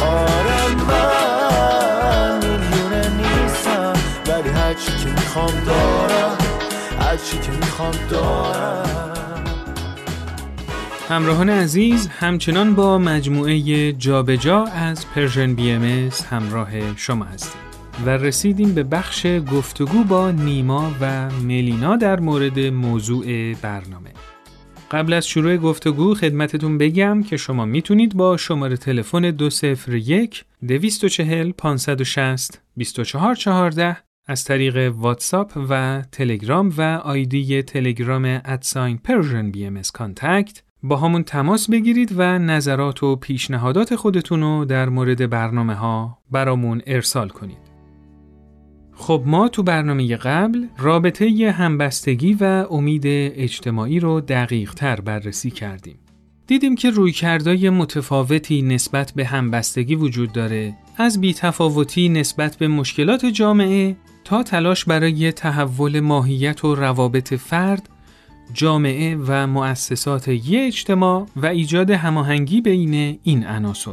آره 0.02 0.74
من 0.88 2.34
میلیونه 2.34 3.08
نیستم 3.08 3.92
ولی 4.28 4.48
هرچی 4.48 4.92
که 5.04 5.08
می‌خوام 5.10 5.62
دارم. 5.66 6.36
هرچی 7.06 7.38
که 7.38 7.50
می‌خوام 7.50 7.92
دارم. 8.10 9.44
همراهان 11.08 11.50
عزیز 11.50 12.08
همچنان 12.08 12.74
با 12.74 12.98
مجموعه 12.98 13.92
جابجا 13.92 14.64
از 14.64 15.06
Persian 15.06 15.54
BM 15.54 16.10
همراه 16.30 16.96
شما 16.96 17.24
هستیم 17.24 17.60
و 18.06 18.10
رسیدیم 18.10 18.74
به 18.74 18.82
بخش 18.82 19.26
گفتگو 19.52 20.04
با 20.04 20.30
نیما 20.30 20.92
و 21.00 21.30
ملینا 21.30 21.96
در 21.96 22.20
مورد 22.20 22.58
موضوع 22.58 23.54
برنامه. 23.54 24.10
قبل 24.90 25.12
از 25.12 25.26
شروع 25.26 25.56
گفتگو 25.56 26.14
خدمتتون 26.14 26.78
بگم 26.78 27.22
که 27.22 27.36
شما 27.36 27.64
می‌تونید 27.64 28.14
با 28.14 28.36
شماره 28.36 28.76
تلفن 28.76 29.30
201 29.30 30.44
240 30.68 31.52
560 31.52 32.60
2414 32.76 34.05
از 34.28 34.44
طریق 34.44 34.92
واتساپ 34.96 35.52
و 35.68 36.02
تلگرام 36.12 36.72
و 36.76 36.80
آیدی 37.04 37.62
تلگرام 37.62 38.40
at 38.44 38.98
sign 38.98 39.50
Persian 39.50 39.66
BM 39.66 39.82
با 40.82 40.96
همون 40.96 41.22
تماس 41.22 41.70
بگیرید 41.70 42.12
و 42.16 42.38
نظرات 42.38 43.02
و 43.02 43.16
پیشنهادات 43.16 43.96
خودتون 43.96 44.40
رو 44.40 44.64
در 44.64 44.88
مورد 44.88 45.30
برنامه 45.30 45.74
ها 45.74 46.18
برامون 46.30 46.82
ارسال 46.86 47.28
کنید. 47.28 47.58
خب 48.92 49.22
ما 49.26 49.48
تو 49.48 49.62
برنامه 49.62 50.16
قبل 50.16 50.66
رابطه 50.78 51.50
همبستگی 51.50 52.34
و 52.34 52.44
امید 52.70 53.02
اجتماعی 53.06 54.00
رو 54.00 54.20
دقیق 54.20 54.74
تر 54.74 55.00
بررسی 55.00 55.50
کردیم. 55.50 55.98
دیدیم 56.46 56.74
که 56.74 56.90
رویکردهای 56.90 57.70
متفاوتی 57.70 58.62
نسبت 58.62 59.12
به 59.16 59.24
همبستگی 59.24 59.94
وجود 59.94 60.32
داره 60.32 60.74
از 60.96 61.20
بیتفاوتی 61.20 62.08
نسبت 62.08 62.56
به 62.56 62.68
مشکلات 62.68 63.26
جامعه 63.26 63.96
تا 64.26 64.42
تلاش 64.42 64.84
برای 64.84 65.32
تحول 65.32 66.00
ماهیت 66.00 66.64
و 66.64 66.74
روابط 66.74 67.34
فرد 67.34 67.88
جامعه 68.52 69.16
و 69.26 69.46
مؤسسات 69.46 70.28
یه 70.28 70.66
اجتماع 70.66 71.26
و 71.36 71.46
ایجاد 71.46 71.90
هماهنگی 71.90 72.60
بین 72.60 73.18
این 73.22 73.46
عناصر. 73.46 73.90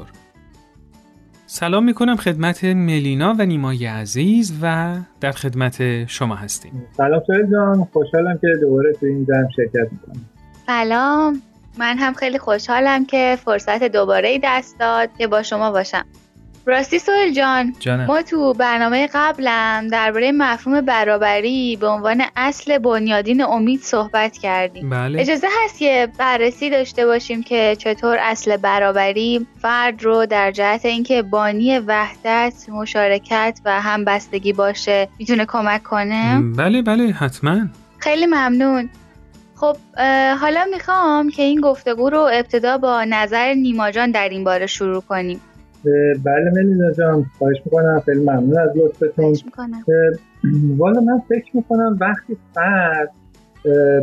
سلام 1.46 1.84
می‌کنم 1.84 2.16
خدمت 2.16 2.63
ملینا 2.63 3.36
و 3.40 3.46
نیمای 3.46 3.86
عزیز 3.86 4.54
و 4.62 4.96
در 5.20 5.32
خدمت 5.32 6.06
شما 6.06 6.36
هستیم. 6.36 6.86
سلام 6.98 7.22
سویل 7.28 7.52
جان 7.52 7.88
خوشحالم 7.94 8.38
که 8.42 8.48
دوباره 8.62 8.94
تو 8.94 9.06
این 9.06 9.25
جمع 9.25 9.50
شرکت 9.56 9.92
می‌کنم. 9.92 10.25
سلام 10.66 11.42
من 11.78 11.98
هم 11.98 12.13
خیلی 12.13 12.38
خوشحالم 12.38 13.06
که 13.06 13.38
فرصت 13.46 13.84
دوباره 13.84 14.40
دست 14.44 14.80
داد 14.80 15.10
که 15.18 15.28
با 15.28 15.44
شما 15.44 15.72
باشم. 15.72 16.06
راستی 16.65 17.00
سوهل 17.00 17.32
جان 17.32 17.75
جانم. 17.79 18.05
ما 18.05 18.22
تو 18.22 18.53
برنامه 18.53 19.10
قبلم 19.13 19.88
درباره 19.91 20.32
مفهوم 20.32 20.82
برابری 20.82 21.77
به 21.82 21.88
عنوان 21.88 22.24
اصل 22.36 22.77
بنیادین 22.77 23.41
امید 23.41 23.82
صحبت 23.82 24.38
کردیم. 24.38 24.89
بله. 24.89 25.22
اجازه 25.22 25.48
هست 25.63 25.79
که 25.79 26.10
بررسی 26.17 26.70
داشته 26.70 27.05
باشیم 27.05 27.43
که 27.43 27.75
چطور 27.79 28.17
اصل 28.22 28.58
برابری 28.58 29.48
فرد 29.62 30.03
رو 30.03 30.25
در 30.25 30.51
جهت 30.51 30.86
اینکه 30.86 31.22
بانی 31.22 31.79
وحدت 31.79 32.53
مشارکت 32.70 33.60
و 33.65 33.82
همبستگی 33.82 34.53
باشه 34.53 35.08
می‌تونه 35.20 35.46
کمک 35.46 35.84
کنه؟ 35.84 36.41
بله 36.58 36.82
بله 36.82 37.12
حتما. 37.12 37.67
خیلی 37.98 38.25
ممنون. 38.25 38.89
خب 39.55 39.77
حالا 40.39 40.65
می‌خوام 40.72 41.29
که 41.29 41.43
این 41.43 41.62
گفتگو 41.62 42.10
رو 42.10 42.29
ابتدا 42.34 42.77
با 42.77 43.03
نظر 43.03 43.53
نیما 43.53 43.91
جان 43.91 44.12
در 44.12 44.29
این 44.29 44.43
باره 44.43 44.65
شروع 44.65 45.01
کنیم. 45.01 45.41
بله 46.25 46.52
ملینا 46.56 46.92
جان 46.92 47.25
خواهش 47.38 47.58
می‌کنم. 47.66 48.00
خیلی 48.06 48.20
ممنون 48.20 48.58
از 48.60 48.70
لطفتون. 48.75 49.34
والا 50.78 51.02
من 51.02 51.20
فکر 51.30 51.58
می‌کنم 51.58 51.98
وقتی 52.02 52.38
فرد 52.54 53.10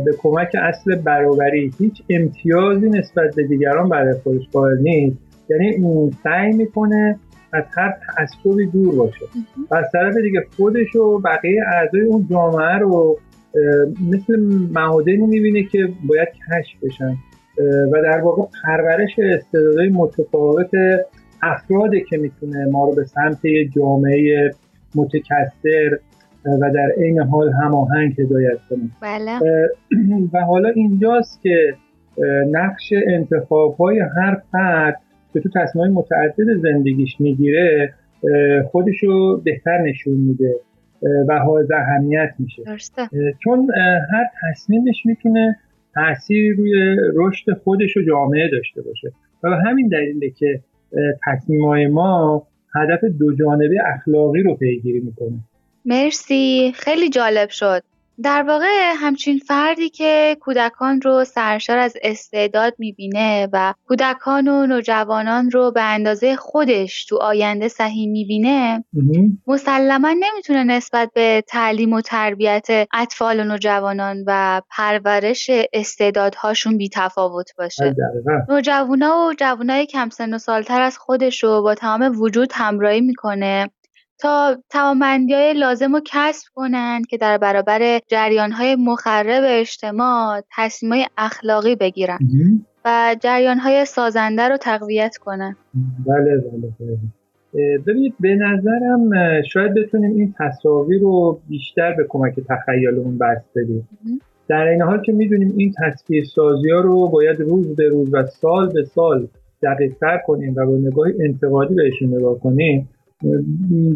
به 0.05 0.15
کمک 0.17 0.55
اصل 0.61 0.95
برابری 0.95 1.71
هیچ 1.79 2.03
امتیازی 2.09 2.89
نسبت 2.89 3.35
به 3.35 3.43
دیگران 3.43 3.89
برای 3.89 4.13
خودش 4.23 4.49
قائل 4.53 4.77
نیست 4.77 5.17
یعنی 5.49 6.11
سعی 6.23 6.53
می‌کنه 6.53 7.19
از 7.53 7.63
هر 7.77 7.97
تعصبی 8.17 8.65
دور 8.65 8.95
باشه. 8.95 9.25
و 9.71 9.75
از 9.75 9.85
طرف 9.93 10.13
دیگه 10.17 10.45
خودش 10.57 10.95
و 10.95 11.19
بقیه 11.19 11.63
اعضای 11.73 12.01
اون 12.01 12.27
جامعه 12.29 12.77
رو 12.77 13.19
مثل 14.11 14.39
معادنی 14.73 15.27
می‌بینه 15.27 15.63
که 15.63 15.89
باید 16.07 16.27
کشف 16.27 16.83
بشن. 16.83 17.15
و 17.91 18.01
در 18.03 18.21
واقع 18.21 18.43
پرورش 18.63 19.09
استعدادهای 19.19 19.89
متفاوت 19.89 20.69
افرادی 21.41 22.03
که 22.09 22.17
می‌تونه 22.17 22.65
ما 22.65 22.85
رو 22.85 22.95
به 22.95 23.03
سمت 23.03 23.41
جامعه 23.75 24.51
متکثر 24.95 25.99
و 26.45 26.71
در 26.73 26.91
عین 26.97 27.19
حال 27.19 27.51
هماهنگ 27.51 28.21
هدایت 28.21 28.57
کنه. 28.69 28.89
بله. 29.01 29.39
و 30.33 30.39
حالا 30.39 30.69
اینجاست 30.69 31.41
که 31.41 31.73
نقش 32.51 32.93
انتخاب 33.07 33.75
های 33.75 33.99
هر 33.99 34.41
فرد 34.51 35.01
که 35.33 35.39
تو 35.39 35.49
تصمیم 35.55 35.87
متعدد 35.87 36.57
زندگیش 36.61 37.21
می‌گیره 37.21 37.93
خودش 38.71 39.03
رو 39.03 39.41
بهتر 39.45 39.77
نشون 39.77 40.13
میده 40.13 40.55
و 41.27 41.39
حائز 41.39 41.71
اهمیت 41.71 42.33
میشه. 42.39 42.63
چون 43.43 43.71
هر 44.11 44.25
تصمیمش 44.41 45.05
می‌تونه 45.05 45.57
تاثیر 45.93 46.55
روی 46.55 46.95
رشد 47.15 47.53
خودش 47.53 47.97
و 47.97 48.01
جامعه 48.01 48.49
داشته 48.51 48.81
باشه. 48.81 49.11
و 49.43 49.49
به 49.49 49.55
همین 49.55 49.87
دلیله 49.87 50.29
که 50.29 50.59
تصمیمای 51.27 51.87
ما 51.87 52.47
هدف 52.75 53.03
دو 53.19 53.35
جانبه 53.35 53.75
اخلاقی 53.95 54.41
رو 54.41 54.55
پیگیری 54.55 54.99
می‌کنه. 54.99 55.39
مرسی. 55.85 56.73
خیلی 56.75 57.09
جالب 57.09 57.49
شد. 57.49 57.83
در 58.23 58.43
واقع 58.43 58.93
همچین 58.95 59.37
فردی 59.37 59.89
که 59.89 60.37
کودکان 60.39 61.01
رو 61.01 61.25
سرشار 61.25 61.77
از 61.77 61.93
استعداد 62.01 62.73
می‌بینه 62.77 63.47
و 63.53 63.73
کودکان 63.87 64.47
و 64.47 64.65
نوجوانان 64.65 65.51
رو 65.51 65.71
به 65.71 65.81
اندازه 65.81 66.35
خودش 66.35 67.05
تو 67.05 67.17
آینده 67.17 67.67
صحیح 67.67 68.09
می‌بینه 68.09 68.83
مسلما 69.47 70.15
نمی‌تونه 70.19 70.63
نسبت 70.63 71.11
به 71.13 71.43
تعلیم 71.47 71.93
و 71.93 72.01
تربیت 72.01 72.67
اطفال 72.93 73.39
و 73.39 73.43
نوجوانان 73.43 74.23
و 74.27 74.61
پرورش 74.69 75.49
استعدادهاشون 75.73 76.77
بیتفاوت 76.77 77.55
باشه. 77.57 77.95
نوجوانا 78.49 79.27
و 79.27 79.33
جوانای 79.33 79.85
کم 79.85 80.09
سن 80.09 80.33
و 80.33 80.37
سالتر 80.37 80.81
از 80.81 80.97
خودش 80.97 81.43
رو 81.43 81.61
با 81.61 81.75
تمام 81.75 82.21
وجود 82.21 82.51
همراهی 82.53 83.01
می‌کنه. 83.01 83.69
تا 84.21 84.57
توانمندی 84.69 85.33
های 85.33 85.53
لازم 85.53 85.93
رو 85.93 86.01
کسب 86.05 86.47
کنند 86.55 87.07
که 87.07 87.17
در 87.17 87.37
برابر 87.37 87.99
جریان 88.07 88.51
های 88.51 88.75
مخرب 88.75 89.43
اجتماع 89.45 90.41
تصمیم 90.55 90.93
های 90.93 91.05
اخلاقی 91.17 91.75
بگیرن 91.75 92.19
و 92.85 93.15
جریان 93.19 93.57
های 93.57 93.85
سازنده 93.85 94.49
رو 94.49 94.57
تقویت 94.57 95.17
کنن 95.17 95.55
بله 96.07 96.37
بله, 96.37 96.73
بله. 96.79 96.97
ببینید 97.77 98.13
به 98.19 98.35
نظرم 98.35 99.11
شاید 99.41 99.73
بتونیم 99.73 100.15
این 100.15 100.35
تصاویر 100.39 101.01
رو 101.01 101.39
بیشتر 101.49 101.93
به 101.93 102.05
کمک 102.09 102.35
تخیلمون 102.49 103.17
بست 103.17 103.45
بدیم. 103.55 103.87
در 104.47 104.67
این 104.67 104.81
حال 104.81 105.01
که 105.01 105.11
می‌دونیم 105.11 105.53
این 105.57 105.73
تصویر 105.77 106.25
سازی 106.25 106.69
ها 106.69 106.79
رو 106.79 107.07
باید 107.07 107.39
روز 107.39 107.75
به 107.75 107.89
روز 107.89 108.13
و 108.13 108.25
سال 108.25 108.73
به 108.73 108.83
سال 108.83 109.27
دقیق 109.63 109.93
کنیم 110.25 110.53
و 110.55 110.65
با 110.65 110.77
نگاه 110.77 111.07
انتقادی 111.19 111.75
بهشون 111.75 112.13
نگاه 112.13 112.39
کنیم 112.39 112.89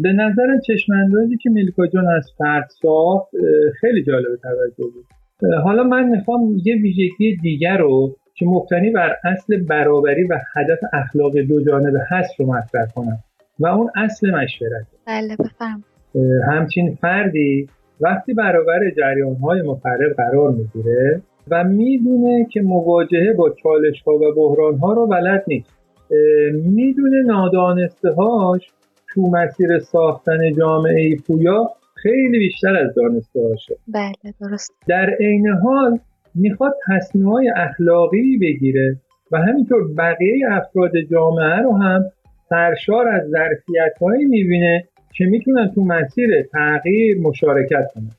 به 0.02 0.12
نظر 0.12 0.58
چشماندازی 0.66 1.36
که 1.36 1.50
میلکا 1.50 1.86
جان 1.86 2.06
از 2.06 2.32
فرد 2.38 2.68
ساخت 2.82 3.30
خیلی 3.80 4.02
جالب 4.02 4.36
توجه 4.42 4.92
بود. 4.92 5.04
حالا 5.64 5.82
من 5.82 6.08
می‌خوام 6.08 6.56
یه 6.64 6.76
ویژگی 6.76 7.36
دیگر 7.42 7.78
رو 7.78 8.16
که 8.34 8.46
مبتنی 8.46 8.90
بر 8.90 9.16
اصل 9.24 9.56
برابری 9.56 10.24
و 10.24 10.38
هدف 10.56 10.78
اخلاق 10.92 11.38
دو 11.38 11.64
جانبه 11.64 12.00
هست 12.08 12.40
رو 12.40 12.46
مطرح 12.46 12.86
کنم 12.94 13.18
و 13.58 13.66
اون 13.66 13.90
اصل 13.96 14.30
مشورت. 14.30 14.86
بله 15.06 15.36
بفرم. 15.36 15.84
همچین 16.48 16.94
فردی 17.00 17.68
وقتی 18.00 18.34
برابر 18.34 18.90
جریان 18.90 19.34
های 19.34 19.62
مخرب 19.62 20.12
قرار 20.16 20.50
می‌گیره 20.50 21.20
و 21.50 21.64
می‌دونه 21.64 22.46
که 22.52 22.60
مواجهه 22.60 23.32
با 23.32 23.50
چالش 23.50 24.02
ها 24.02 24.12
و 24.12 24.34
بحران 24.36 24.78
ها 24.78 24.92
رو 24.92 25.06
بلد 25.06 25.44
نیست. 25.48 25.76
می‌دونه 26.64 27.22
نادانسته 27.22 28.10
هاش 28.10 28.72
تو 29.16 29.22
مسیر 29.22 29.78
ساختن 29.78 30.52
جامعه 30.52 31.16
پویا 31.16 31.70
خیلی 31.94 32.38
بیشتر 32.38 32.76
از 32.76 32.94
دانسته 32.94 33.40
باشه 33.40 33.76
بله 33.88 34.34
درست 34.40 34.72
در 34.86 35.10
عین 35.20 35.48
حال 35.48 35.98
می‌خواد 36.34 36.74
تصمیم 36.88 37.28
های 37.28 37.52
اخلاقی 37.56 38.38
بگیره 38.38 38.96
و 39.32 39.38
همینطور 39.38 39.94
بقیه 39.94 40.46
افراد 40.50 40.92
جامعه 41.10 41.56
رو 41.62 41.76
هم 41.76 42.04
سرشار 42.48 43.08
از 43.08 43.28
ظرفیت 43.28 43.92
هایی 44.00 44.24
می‌بینه 44.24 44.84
که 45.14 45.24
می‌تونن 45.24 45.72
تو 45.74 45.84
مسیر 45.84 46.42
تغییر 46.42 47.20
مشارکت 47.20 47.90
کنن 47.94 48.10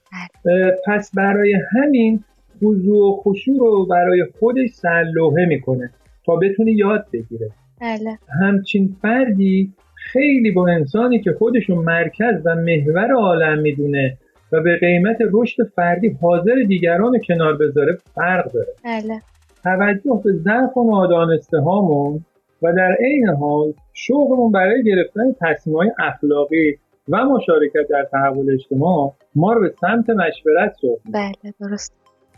بله. 0.45 0.75
پس 0.87 1.11
برای 1.15 1.55
همین 1.71 2.23
خضوع 2.63 3.09
و 3.09 3.21
خشوع 3.21 3.57
رو 3.59 3.85
برای 3.85 4.25
خودش 4.39 4.69
سرلوحه 4.69 5.45
می‌کنه 5.45 5.89
تا 6.25 6.35
بتونه 6.35 6.71
یاد 6.71 7.05
بگیره 7.13 7.49
بله. 7.81 8.17
همچین 8.41 8.95
فردی 9.01 9.73
خیلی 10.11 10.51
با 10.51 10.67
انسانی 10.67 11.21
که 11.21 11.31
خودشو 11.33 11.75
مرکز 11.75 12.35
و 12.45 12.55
محور 12.55 13.11
عالم 13.11 13.59
می‌دونه 13.59 14.17
و 14.51 14.61
به 14.61 14.77
قیمت 14.77 15.17
رشد 15.31 15.63
فردی 15.63 16.17
حاضر 16.21 16.55
دیگران 16.67 17.13
رو 17.13 17.19
کنار 17.27 17.57
بذاره 17.57 17.97
فرق 18.15 18.51
داره. 18.51 18.73
بله. 18.85 19.21
توجه 19.63 20.21
به 20.23 20.33
ضعف 20.33 20.77
و 20.77 20.91
نادانسته 20.91 21.59
هامون 21.59 22.25
و 22.61 22.73
در 22.73 22.97
عین 22.99 23.27
حال 23.29 23.73
شوقمون 23.93 24.51
برای 24.51 24.83
گرفتن 24.83 25.35
تصمیم‌های 25.41 25.91
اخلاقی 25.99 26.77
و 27.09 27.25
مشارکت 27.25 27.87
در 27.89 28.07
تحول 28.11 28.53
اجتماع 28.53 29.13
ما 29.35 29.53
رو 29.53 29.61
به 29.61 29.73
سمت 29.81 30.09
مشورت 30.09 30.73
سوق 30.81 30.99
بله 31.13 31.53
درست. 31.59 31.93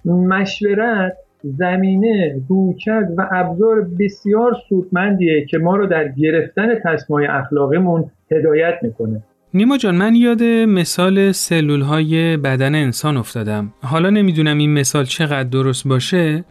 مشورت 0.06 1.18
زمینه 1.44 2.42
رویکرد 2.50 3.08
و 3.18 3.28
ابزار 3.32 3.88
بسیار 4.00 4.56
سودمندیه 4.70 5.46
که 5.50 5.58
ما 5.58 5.76
رو 5.76 5.88
در 5.88 6.08
گرفتن 6.08 6.68
تصمیم‌های 6.86 7.28
اخلاقیمون 7.28 8.12
هدایت 8.32 8.74
می‌کنه. 8.82 9.24
نیما 9.54 9.78
جان 9.78 9.96
من 9.96 10.16
یاد 10.16 10.44
مثال 10.44 11.32
سلول 11.32 11.82
های 11.82 12.38
بدن 12.38 12.76
انسان 12.76 13.18
افتادم. 13.18 13.74
حالا 13.82 14.10
نمی‌دونم 14.10 14.58
این 14.58 14.74
مثال 14.74 15.04
چقدر 15.04 15.50
درست 15.50 15.88
باشه 15.88 16.44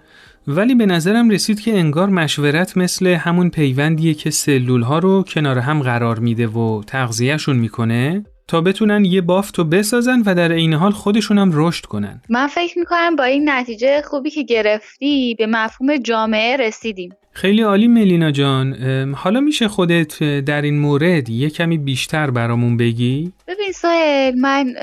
ولی 0.49 0.75
به 0.75 0.87
نظرم 0.87 1.31
رسید 1.31 1.61
که 1.61 1.79
انگار 1.79 2.09
مشورت 2.09 2.77
مثل 2.77 3.07
همون 3.07 3.51
پیوندیه 3.51 4.15
که 4.15 4.31
سلول 4.31 4.83
ها 4.83 4.99
رو 4.99 5.25
کنار 5.35 5.59
هم 5.59 5.83
قرار 5.83 6.19
میده 6.19 6.47
و 6.47 6.83
تغذیهشون 6.87 7.57
می‌کنه. 7.57 8.25
تا 8.49 8.61
بتونن 8.61 9.05
یه 9.05 9.21
بافت 9.21 9.59
رو 9.59 9.65
بسازن 9.65 10.23
و 10.27 10.35
در 10.35 10.53
این 10.53 10.75
حال 10.75 10.93
خودشون 10.93 11.39
هم 11.39 11.51
رشد 11.55 11.85
کنن. 11.85 12.23
من 12.29 12.47
فکر 12.47 12.79
می‌کنم 12.79 13.17
با 13.17 13.25
این 13.25 13.51
نتیجه 13.51 14.03
خوبی 14.03 14.31
که 14.31 14.43
گرفتی 14.43 15.35
به 15.39 15.47
مفهوم 15.47 15.97
جامعه 15.97 16.57
رسیدیم. 16.57 17.11
خیلی 17.33 17.63
عالی 17.63 17.89
ملینا 17.89 18.31
جان. 18.31 18.75
حالا 19.15 19.41
میشه 19.41 19.69
خودت 19.69 20.23
در 20.25 20.63
این 20.63 20.79
مورد 20.79 21.31
یه 21.31 21.51
کمی 21.51 21.79
بیشتر 21.79 22.31
برامون 22.31 22.77
بگی؟ 22.77 23.33
ببین 23.49 23.73
سایل 23.73 24.41
من 24.41 24.75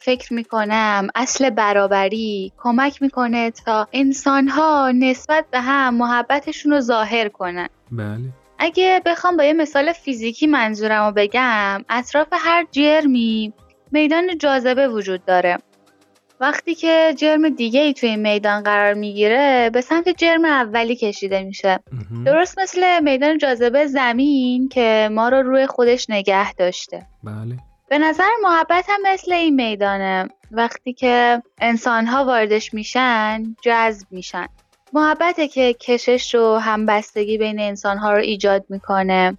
فکر 0.00 0.34
می‌کنم 0.34 1.06
اصل 1.14 1.50
برابری 1.50 2.52
کمک 2.58 3.02
می‌کنه 3.02 3.50
تا 3.50 3.88
انسانها 3.92 4.92
نسبت 4.98 5.44
به 5.50 5.60
هم 5.60 5.94
محبتشون 5.94 6.72
رو 6.72 6.80
ظاهر 6.80 7.28
کنن. 7.28 7.68
بله. 7.92 8.43
اگه 8.58 9.02
بخوام 9.06 9.36
با 9.36 9.44
یه 9.44 9.52
مثال 9.52 9.92
فیزیکی 9.92 10.46
منظورم 10.46 11.06
رو 11.06 11.12
بگم 11.12 11.84
اطراف 11.88 12.28
هر 12.32 12.66
جرمی 12.72 13.52
میدان 13.92 14.38
جاذبه 14.38 14.88
وجود 14.88 15.24
داره. 15.24 15.58
وقتی 16.40 16.74
که 16.74 17.14
جرم 17.16 17.48
دیگه 17.48 17.80
ای 17.80 17.92
توی 17.92 18.08
این 18.08 18.20
میدان 18.20 18.62
قرار 18.62 18.94
می‌گیره 18.94 19.70
به 19.72 19.80
سمت 19.80 20.08
جرم 20.08 20.44
اولی 20.44 20.96
کشیده 20.96 21.42
میشه. 21.42 21.80
درست 22.26 22.58
مثل 22.58 23.02
میدان 23.02 23.38
جاذبه 23.38 23.86
زمین 23.86 24.68
که 24.68 25.08
ما 25.12 25.28
رو 25.28 25.42
روی 25.42 25.66
خودش 25.66 26.10
نگه 26.10 26.54
داشته. 26.54 27.06
بله. 27.22 27.56
به 27.88 27.98
نظر 27.98 28.28
محبت 28.42 28.84
هم 28.88 29.00
مثل 29.12 29.32
این 29.32 29.54
میدانه. 29.54 30.28
وقتی 30.50 30.92
که 30.92 31.42
انسان 31.60 32.06
ها 32.06 32.24
واردش 32.24 32.74
میشن 32.74 33.56
جذب 33.62 34.06
میشن. 34.10 34.46
محبته 34.94 35.48
که 35.48 35.72
کشش 35.80 36.34
و 36.34 36.54
همبستگی 36.54 37.38
بین 37.38 37.60
انسان 37.60 37.98
ها 37.98 38.12
رو 38.12 38.20
ایجاد 38.20 38.64
می‌کنه. 38.68 39.36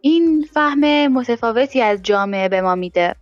این 0.00 0.48
فهم 0.54 1.06
متفاوتی 1.06 1.80
از 1.80 2.02
جامعه 2.02 2.48
به 2.48 2.60
ما 2.60 2.74
میده. 2.74 3.14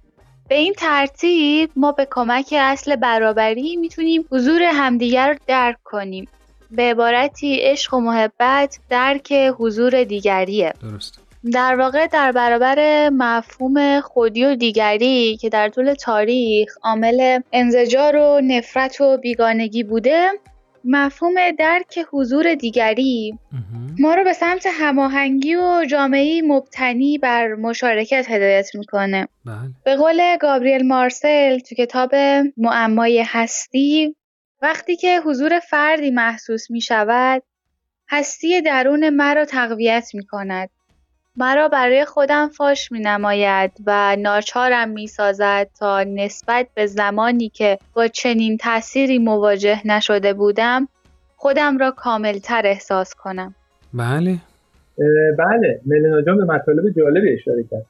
به 0.49 0.55
این 0.55 0.73
ترتیب 0.73 1.71
ما 1.77 1.92
به 1.92 2.07
کمک 2.11 2.55
اصل 2.59 2.97
برابری 2.97 3.77
می‌تونیم 3.77 4.25
حضور 4.31 4.62
همدیگر 4.62 5.29
رو 5.29 5.38
درک 5.47 5.77
کنیم. 5.85 6.29
به 6.71 6.83
عبارتی 6.83 7.57
عشق 7.57 7.95
و 7.95 8.01
محبت 8.01 8.79
درک 8.90 9.33
حضور 9.33 10.05
دیگریه. 10.05 10.73
درست 10.83 11.18
در 11.53 11.77
واقع 11.77 12.07
در 12.07 12.33
برابر 12.33 13.09
مفهوم 13.09 14.01
خودی 14.01 14.45
و 14.45 14.55
دیگری 14.55 15.37
که 15.37 15.49
در 15.49 15.68
طول 15.68 15.95
تاریخ 15.95 16.77
عامل 16.83 17.40
انزجار 17.53 18.16
و 18.16 18.40
نفرت 18.45 19.01
و 19.01 19.16
بیگانگی 19.16 19.83
بوده 19.83 20.31
مفهوم 20.85 21.35
درک 21.59 21.99
حضور 22.12 22.55
دیگری 22.55 23.38
ما 23.99 24.14
رو 24.14 24.25
به 24.25 24.33
سمت 24.33 24.66
هماهنگی 24.66 25.55
و 25.55 25.85
جامعه 25.90 26.42
مبتنی 26.42 27.18
بر 27.18 27.55
مشارکت 27.55 28.27
هدایت 28.31 28.75
می‌کنه. 28.75 29.29
بله. 29.45 29.57
به 29.85 29.97
قول 29.97 30.37
گابریل 30.37 30.87
مارسل 30.87 31.59
تو 31.59 31.75
کتاب 31.75 32.14
معمای 32.57 33.25
هستی 33.27 34.16
وقتی 34.62 34.97
که 34.97 35.21
حضور 35.21 35.59
فردی 35.59 36.11
محسوس 36.11 36.71
می 36.71 36.81
شود 36.81 37.42
هستی 38.11 38.61
درون 38.61 39.11
مرا 39.11 39.45
تقویت 39.45 40.11
می 40.14 40.27
کند 40.27 40.71
مرا 41.37 41.68
برای 41.68 42.05
خودم 42.05 42.49
فاش 42.49 42.92
می 42.92 43.01
نماید 43.01 43.71
و 43.87 44.16
ناچارم 44.18 44.88
می 44.88 45.07
سازد 45.07 45.68
تا 45.79 46.03
نسبت 46.03 46.66
به 46.75 46.87
زمانی 46.87 47.49
که 47.49 47.79
با 47.95 48.09
چنین 48.09 48.57
تأثیری 48.57 49.18
مواجه 49.18 49.81
نشده 49.85 50.33
بودم 50.33 50.88
خودم 51.37 51.79
را 51.79 51.90
کاملتر 51.90 52.62
احساس 52.64 53.14
کنم. 53.14 53.55
بله. 53.95 54.37
بله. 55.38 55.81
ملینا 55.87 56.23
جان 56.23 56.37
به 56.37 56.45
مطالب 56.45 56.90
جالبی 56.97 57.35
اشاره 57.35 57.64
کرد. 57.71 57.87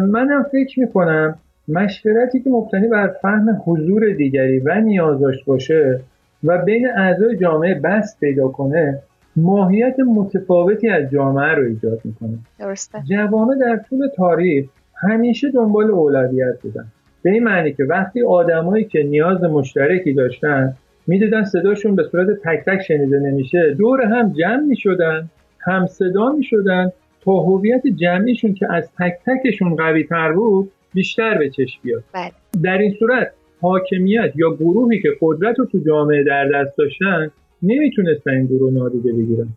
منم 0.00 0.46
فکر 0.52 0.80
می 0.80 0.92
کنم 0.92 1.38
مشورتی 1.68 2.40
که 2.40 2.50
مبتنی 2.50 2.88
بر 2.88 3.08
فهم 3.22 3.62
حضور 3.66 4.12
دیگری 4.12 4.58
و 4.58 4.80
نیازاش 4.80 5.44
باشه 5.44 6.00
و 6.44 6.58
بین 6.58 6.88
اعضای 6.96 7.36
جامعه 7.36 7.74
بست 7.74 8.20
پیدا 8.20 8.48
کنه 8.48 9.02
ماهیت 9.42 9.96
متفاوتی 10.00 10.88
از 10.88 11.10
جامعه 11.10 11.54
رو 11.54 11.64
ایجاد 11.64 12.00
می‌کنه. 12.04 12.38
درسته. 12.58 13.02
جوانه 13.10 13.58
در 13.60 13.80
طول 13.90 14.08
تاریخ 14.16 14.66
همیشه 14.96 15.50
دنبال 15.50 15.90
اولویت 15.90 16.60
بودن. 16.62 16.84
به 17.22 17.30
این 17.30 17.44
معنی 17.44 17.72
که 17.72 17.84
وقتی 17.84 18.22
آدمایی 18.22 18.84
که 18.84 19.02
نیاز 19.02 19.44
مشترکی 19.44 20.12
داشتن 20.12 20.74
می‌دیدن 21.06 21.44
صداشون 21.44 21.96
به 21.96 22.02
صورت 22.02 22.26
تک 22.44 22.64
تک 22.66 22.82
شنیده 22.82 23.20
نمیشه 23.20 23.74
دور 23.78 24.02
هم 24.02 24.32
جمع 24.32 24.62
می‌شدن 24.62 25.28
هم 25.60 25.86
صدا 25.86 26.32
می‌شدن 26.32 26.92
تا 27.24 27.32
هویت 27.32 27.82
جمعیشون 27.86 28.54
که 28.54 28.72
از 28.72 28.88
تک 28.98 29.14
تکشون 29.26 29.76
قوی 29.76 30.04
تر 30.04 30.32
بود 30.32 30.70
بیشتر 30.94 31.38
به 31.38 31.50
چشم 31.50 31.80
بیاد. 31.82 32.02
بله. 32.14 32.30
در 32.62 32.78
این 32.78 32.94
صورت 32.98 33.32
حاکمیت 33.60 34.32
یا 34.34 34.54
گروهی 34.54 35.02
که 35.02 35.08
قدرت 35.20 35.58
رو 35.58 35.66
تو 35.66 35.78
جامعه 35.86 36.24
در 36.24 36.48
دست 36.48 36.78
داشتن 36.78 37.30
نمی‌تونستن 37.62 38.30
این 38.30 38.46
گروه 38.46 38.72
نادیده 38.72 39.12
بگیرن. 39.12 39.48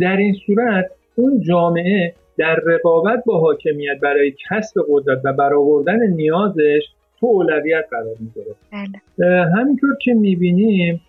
در 0.00 0.16
این 0.16 0.34
صورت 0.46 0.90
اون 1.16 1.40
جامعه 1.40 2.14
در 2.38 2.60
رقابت 2.66 3.24
با 3.26 3.40
حاکمیت 3.40 4.00
برای 4.02 4.34
کسب 4.50 4.80
قدرت 4.88 5.20
و 5.24 5.32
برآوردن 5.32 6.06
نیازش 6.06 6.82
تو 7.20 7.26
اولویت 7.26 7.84
قرار 7.90 8.14
می‌گیره. 8.20 8.54
بله. 8.72 9.44
همینطور 9.44 9.96
که 10.02 10.14
می‌بینیم 10.14 11.00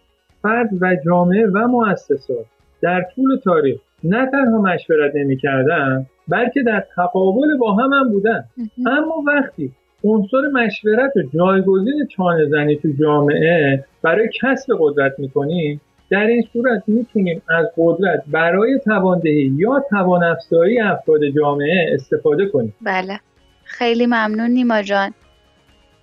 فرد 0.42 0.70
و 0.82 0.96
جامعه 1.06 1.48
و 1.48 1.68
مؤسسات 1.68 2.46
در 2.82 3.06
طول 3.16 3.38
تاریخ 3.44 3.80
نه 4.04 4.26
تنها 4.32 4.62
مشورت 4.62 5.16
نمی‌کردن 5.16 6.06
بلکه 6.28 6.64
در 6.64 6.84
تقابل 6.96 7.58
با 7.60 7.74
هم 7.74 7.94
هم 7.94 8.10
بودن. 8.10 8.44
اما 8.86 9.24
وقتی 9.28 9.72
عنصر 10.04 10.42
مشورت 10.54 11.18
و 11.18 11.22
جایگزین 11.34 12.08
چانه 12.16 12.46
زنی 12.46 12.76
تو 12.76 12.90
جامعه 13.00 13.84
برای 14.02 14.30
کسب 14.42 14.74
قدرت 14.80 15.20
می‌کنیم 15.20 15.82
در 16.12 16.28
این 16.28 16.48
صورت 16.54 16.84
می‌تونیم 16.88 17.42
از 17.50 17.66
قدرت 17.78 18.24
برای 18.28 18.80
تواندهی 18.86 19.54
یا 19.58 19.84
توان 19.90 20.24
افزایی 20.24 20.80
افراد 20.80 21.20
جامعه 21.36 21.94
استفاده 21.94 22.46
کنیم. 22.46 22.76
بله. 22.82 23.20
خیلی 23.64 24.06
ممنون 24.06 24.50
نیما 24.50 24.82
جان. 24.82 25.14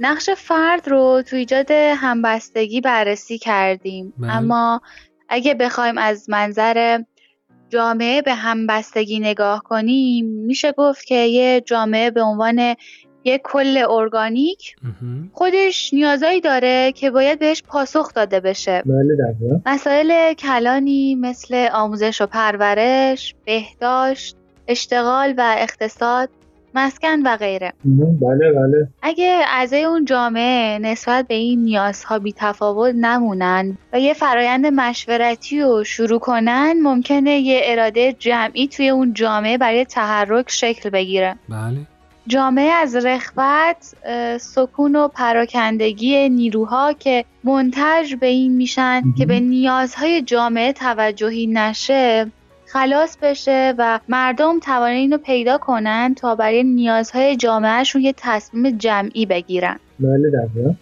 نقش 0.01 0.31
فرد 0.31 0.89
رو 0.89 1.23
تو 1.31 1.37
ایجاد 1.37 1.71
همبستگی 1.71 2.81
بررسی 2.81 3.39
کردیم. 3.39 4.13
بله. 4.19 4.37
اما 4.37 4.81
اگه 5.29 5.55
بخوایم 5.55 5.99
از 5.99 6.31
منظر 6.31 7.03
جامعه 7.69 8.23
به 8.23 8.35
همبستگی 8.35 9.21
نگاه 9.21 9.63
کنیم 9.63 10.27
میشه 10.27 10.73
گفت 10.73 11.05
که 11.05 11.15
یه 11.15 11.61
جامعه 11.61 12.11
به 12.11 12.23
عنوان 12.23 12.75
یک 13.27 13.41
کل 13.45 13.85
ارگانیک 13.91 14.77
خودش 15.33 15.95
نیازایی 15.95 16.41
داره 16.41 16.93
که 16.93 17.11
باید 17.11 17.39
بهش 17.39 17.63
پاسخ 17.63 18.13
داده 18.15 18.41
بشه. 18.41 18.83
بله 18.87 19.61
مسائل 19.67 20.33
کلانی 20.33 21.15
مثل 21.15 21.69
آموزش 21.73 22.21
و 22.21 22.27
پرورش، 22.27 23.35
بهداشت، 23.45 24.37
اشتغال 24.69 25.35
و 25.37 25.55
اقتصاد، 25.59 26.29
مسکن 26.75 27.23
و 27.23 27.37
غیره. 27.37 27.73
بله 27.85 28.53
بله. 28.53 28.89
اگه 29.03 29.41
اعضای 29.49 29.85
اون 29.85 30.05
جامعه 30.05 30.79
نسبت 30.79 31.27
به 31.27 31.35
این 31.35 31.63
نیازها 31.63 32.19
بی 32.19 32.35
تفاوت 32.37 32.95
نمونن 32.95 33.79
و 33.93 34.01
یه 34.01 34.15
فرایند 34.15 34.67
مشورتی 34.67 35.61
رو 35.61 35.85
شروع 35.85 36.19
کنن 36.19 36.75
ممکنه 36.83 37.31
یه 37.31 37.61
اراده 37.65 38.13
جمعی 38.13 38.69
توی 38.69 38.89
اون 38.89 39.13
جامعه 39.13 39.59
برای 39.59 39.85
تحرک 39.85 40.51
شکل 40.51 40.91
بگیره. 40.91 41.37
بله. 41.49 41.96
جامعه 42.27 42.71
از 42.71 42.97
رخوت 42.97 43.95
سکون 44.41 44.97
و 44.97 45.09
پراکندگی 45.09 46.29
نیروها 46.29 46.93
که 46.93 47.25
منتج 47.45 48.15
به 48.15 48.27
این 48.27 48.57
میشن 48.57 49.03
که 49.19 49.27
به 49.27 49.41
نیازهای 49.41 50.23
جامعه 50.23 50.73
توجهی 50.73 51.47
نشه 51.47 52.27
خلاص 52.67 53.17
بشه 53.23 53.75
و 53.79 54.01
مردم 54.09 54.61
توانه 54.61 54.95
اینو 54.95 55.19
پیدا 55.19 55.59
کنن 55.59 56.15
تا 56.15 56.35
برای 56.35 56.65
نیازهای 56.65 57.37
جامعهشون 57.37 58.03
یه 58.03 58.15
تصمیم 58.17 58.79
جمعی 58.79 59.27
بگیرن. 59.27 59.79
بله 60.01 60.31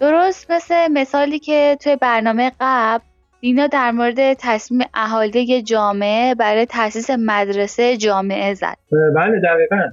درست 0.01 0.51
مثل 0.51 0.93
مثالی 0.93 1.39
که 1.39 1.79
توی 1.81 1.97
برنامه 1.97 2.53
قبل 2.61 3.05
دینا 3.41 3.67
در 3.67 3.91
مورد 3.91 4.35
تصمیم 4.35 4.81
اهالی 4.95 5.63
جامعه 5.63 6.35
برای 6.35 6.67
تاسیس 6.67 7.11
مدرسه 7.11 7.97
جامعه 7.97 8.55
زد. 8.55 8.77
بله 9.17 9.41
دقیقا. 9.41 9.91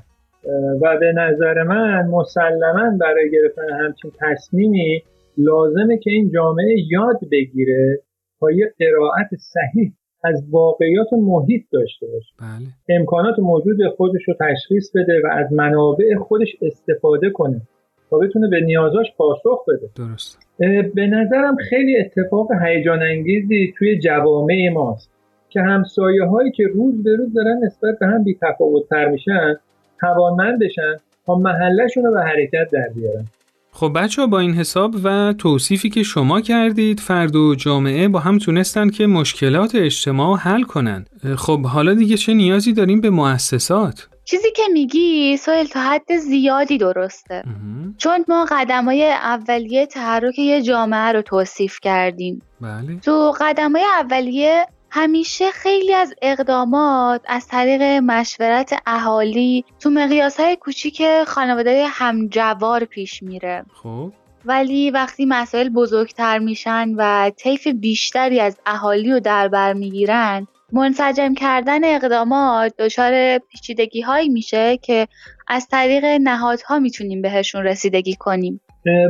و 0.81 0.97
به 0.99 1.11
نظر 1.11 1.63
من 1.63 2.07
مسلما 2.07 2.97
برای 2.99 3.31
گرفتن 3.31 3.69
همچین 3.85 4.11
تصمیمی 4.19 5.03
لازمه 5.37 5.97
که 5.97 6.11
این 6.11 6.31
جامعه 6.33 6.75
یاد 6.91 7.19
بگیره 7.31 7.99
تا 8.39 8.51
یه 8.51 8.73
قرائت 8.79 9.29
صحیح 9.39 9.93
از 10.23 10.43
واقعیات 10.51 11.07
محیط 11.13 11.63
داشته 11.71 12.07
باشه. 12.07 12.33
بله. 12.39 12.97
امکانات 12.99 13.39
موجود 13.39 13.77
خودش 13.97 14.21
رو 14.27 14.33
تشخیص 14.39 14.91
بده 14.95 15.21
و 15.23 15.27
از 15.31 15.53
منابع 15.53 16.15
خودش 16.15 16.55
استفاده 16.61 17.29
کنه 17.29 17.61
تا 18.09 18.17
بتونه 18.17 18.47
به 18.47 18.61
نیازاش 18.61 19.07
پاسخ 19.17 19.65
بده. 19.67 19.89
درست. 19.95 20.39
به 20.95 21.07
نظرم 21.07 21.55
خیلی 21.69 21.97
اتفاق 21.97 22.47
هیجان 22.65 23.01
انگیزی 23.01 23.73
توی 23.77 23.99
جوامع 23.99 24.69
ماست 24.73 25.11
که 25.49 25.61
همسایه 25.61 26.25
هایی 26.25 26.51
که 26.51 26.63
روز 26.73 27.03
به 27.03 27.15
روز 27.15 27.33
دارن 27.33 27.59
نسبت 27.63 27.99
به 27.99 28.07
هم 28.07 28.23
بی 28.23 28.37
تر 28.89 29.09
میشن 29.09 29.55
توانمند 30.01 30.59
بشن 30.59 30.95
تا 31.25 31.35
محلشون 31.35 32.03
رو 32.03 32.11
به 32.11 32.21
حرکت 32.21 32.71
در 32.71 32.89
بیارن. 32.95 33.25
خب 33.73 33.91
بچه 33.95 34.21
ها 34.21 34.27
با 34.27 34.39
این 34.39 34.53
حساب 34.53 34.95
و 35.03 35.33
توصیفی 35.33 35.89
که 35.89 36.03
شما 36.03 36.41
کردید 36.41 36.99
فرد 36.99 37.35
و 37.35 37.55
جامعه 37.55 38.07
با 38.07 38.19
هم 38.19 38.37
تونستن 38.37 38.89
که 38.89 39.07
مشکلات 39.07 39.75
اجتماع 39.75 40.37
حل 40.37 40.63
کنن. 40.63 41.05
خب 41.37 41.65
حالا 41.65 41.93
دیگه 41.93 42.17
چه 42.17 42.33
نیازی 42.33 42.73
داریم 42.73 43.01
به 43.01 43.09
مؤسسات؟ 43.09 44.07
چیزی 44.25 44.51
که 44.55 44.63
میگی 44.73 45.37
سویل 45.37 45.67
تا 45.67 45.79
حد 45.79 46.17
زیادی 46.17 46.77
درسته. 46.77 47.43
چون 47.97 48.25
ما 48.27 48.45
قدم 48.51 48.85
های 48.85 49.11
اولیه 49.11 49.85
تحرک 49.85 50.39
یه 50.39 50.61
جامعه 50.61 51.11
رو 51.11 51.21
توصیف 51.21 51.77
کردیم. 51.81 52.41
بله. 52.61 52.99
تو 53.01 53.33
قدم 53.41 53.71
های 53.71 53.85
اولیه 53.99 54.65
همیشه 54.93 55.51
خیلی 55.51 55.93
از 55.93 56.13
اقدامات 56.21 57.21
از 57.27 57.47
طریق 57.47 57.81
مشورت 57.81 58.73
اهالی 58.85 59.65
تو 59.79 59.89
مقیاس 59.89 60.39
های 60.39 60.55
کوچیک 60.55 61.01
خانواده 61.27 61.85
همجوار 61.87 62.85
پیش 62.85 63.23
میره. 63.23 63.65
خب. 63.73 64.11
ولی 64.45 64.91
وقتی 64.91 65.25
مسائل 65.25 65.69
بزرگتر 65.69 66.39
میشن 66.39 66.89
و 66.97 67.31
طیف 67.37 67.67
بیشتری 67.67 68.39
از 68.39 68.59
اهالی 68.65 69.11
رو 69.11 69.19
در 69.19 69.47
بر 69.47 69.73
می‌گیرن 69.73 70.47
منسجم 70.71 71.33
کردن 71.33 71.83
اقدامات 71.83 72.73
دچار 72.77 73.37
پیچیدگی 73.37 74.01
هایی 74.01 74.29
میشه 74.29 74.77
که 74.77 75.07
از 75.47 75.67
طریق 75.67 76.05
نهادها 76.05 76.79
می‌تونیم 76.79 77.21
بهشون 77.21 77.63
رسیدگی 77.63 78.15
کنیم. 78.15 78.61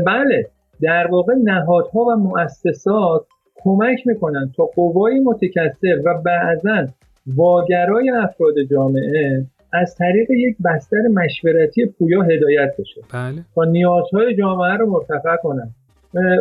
بله. 0.06 0.52
در 0.82 1.08
واقع 1.12 1.34
نهادها 1.44 2.00
و 2.00 2.16
مؤسسات 2.16 3.26
کمک 3.64 4.08
می‌کنن 4.08 4.52
تا 4.58 4.66
قوای 4.66 5.20
متکثر 5.20 6.02
و 6.06 6.22
بعضا 6.26 6.88
واگرای 7.36 8.10
افراد 8.10 8.54
جامعه 8.72 9.46
از 9.74 9.96
طریق 9.96 10.32
یک 10.32 10.56
بستر 10.66 11.02
مشورتی 11.14 11.86
پویا 11.86 12.22
هدایت 12.22 12.74
بشه 12.80 13.02
بله. 13.14 13.46
تا 13.56 13.64
نیازهای 13.64 14.36
جامعه 14.36 14.74
رو 14.74 14.90
مرتفع 14.90 15.36
کنن 15.44 15.70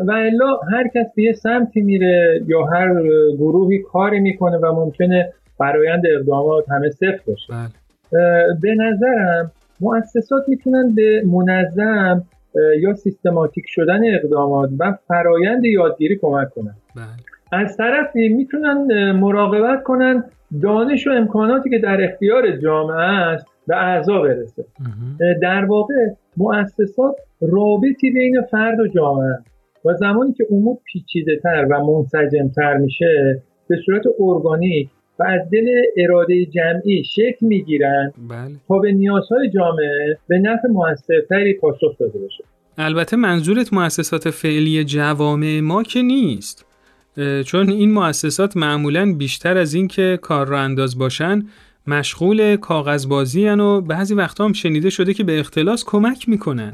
و 0.06 0.12
الا 0.12 0.56
هر 0.72 0.88
کس 0.88 1.06
به 1.16 1.22
یه 1.22 1.32
سمتی 1.32 1.80
میره 1.80 2.40
یا 2.46 2.64
هر 2.64 3.02
گروهی 3.32 3.78
کاری 3.78 4.20
می‌کنه 4.20 4.56
و 4.56 4.72
ممکنه 4.72 5.32
برایند 5.58 6.02
اقدامات 6.06 6.70
همه 6.70 6.90
صفر 6.90 7.20
باشه 7.26 7.52
بله. 7.52 7.70
به 8.62 8.74
نظرم 8.74 9.52
مؤسسات 9.80 10.48
می‌تونن 10.48 10.94
به 10.94 11.22
منظم 11.26 12.24
یا 12.78 12.94
سیستماتیک 12.94 13.64
شدن 13.66 14.14
اقدامات 14.14 14.70
و 14.78 14.96
فرایند 15.08 15.64
یادگیری 15.64 16.16
کمک 16.16 16.50
کنن 16.50 16.74
بله. 16.96 17.62
از 17.62 17.76
طرفی 17.76 18.28
می‌تونن 18.28 19.12
مراقبت 19.12 19.82
کنن 19.82 20.24
دانش 20.62 21.06
و 21.06 21.10
امکاناتی 21.10 21.70
که 21.70 21.78
در 21.78 22.04
اختیار 22.04 22.56
جامعه 22.56 23.00
است 23.00 23.46
به 23.66 23.76
اعضا 23.76 24.20
برسه 24.20 24.64
در 25.42 25.64
واقع 25.64 25.94
مؤسسات 26.36 27.14
رابطی 27.40 28.10
بین 28.10 28.42
فرد 28.50 28.80
و 28.80 28.86
جامعه 28.86 29.38
و 29.84 29.94
زمانی 29.94 30.32
که 30.32 30.46
امور 30.50 30.76
پیچیده 30.84 31.40
تر 31.42 31.66
و 31.70 31.84
منسجم 31.84 32.48
تر 32.48 32.76
میشه 32.76 33.42
به 33.68 33.76
صورت 33.86 34.02
ارگانیک 34.20 34.88
و 35.18 35.22
از 35.22 35.50
دل 35.52 35.68
اراده 35.96 36.46
جمعی 36.46 37.04
شکل 37.04 37.46
می‌گیرن 37.46 38.12
بله. 38.30 38.56
تا 38.68 38.78
به 38.78 38.92
نیازهای 38.92 39.50
جامعه 39.50 40.18
به 40.28 40.38
نفع 40.38 40.68
موثرتری 40.68 41.54
پاسخ 41.54 41.98
داده 41.98 42.18
بشه 42.18 42.44
البته 42.78 43.16
منظورت 43.16 43.72
مؤسسات 43.72 44.30
فعلی 44.30 44.84
جوامع 44.84 45.60
ما 45.62 45.82
که 45.82 46.02
نیست 46.02 46.69
چون 47.46 47.70
این 47.70 47.92
مؤسسات 47.92 48.56
معمولا 48.56 49.14
بیشتر 49.18 49.58
از 49.58 49.74
اینکه 49.74 50.18
کار 50.22 50.46
را 50.46 50.60
انداز 50.60 50.98
باشن 50.98 51.42
مشغول 51.86 52.56
کاغذبازی 52.56 53.48
و 53.48 53.80
بعضی 53.80 54.14
وقتا 54.14 54.44
هم 54.44 54.52
شنیده 54.52 54.90
شده 54.90 55.14
که 55.14 55.24
به 55.24 55.40
اختلاس 55.40 55.84
کمک 55.86 56.28
می‌کنن. 56.28 56.72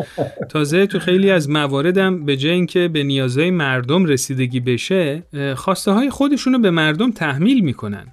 تازه 0.52 0.86
تو 0.86 0.98
خیلی 0.98 1.30
از 1.30 1.50
مواردم 1.50 2.24
به 2.24 2.36
جای 2.36 2.52
اینکه 2.52 2.88
به 2.88 3.02
نیازهای 3.02 3.50
مردم 3.50 4.04
رسیدگی 4.04 4.60
بشه 4.60 5.22
خواسته 5.54 5.90
های 5.90 6.10
خودشونو 6.10 6.58
به 6.58 6.70
مردم 6.70 7.10
تحمیل 7.10 7.64
می‌کنن. 7.64 8.06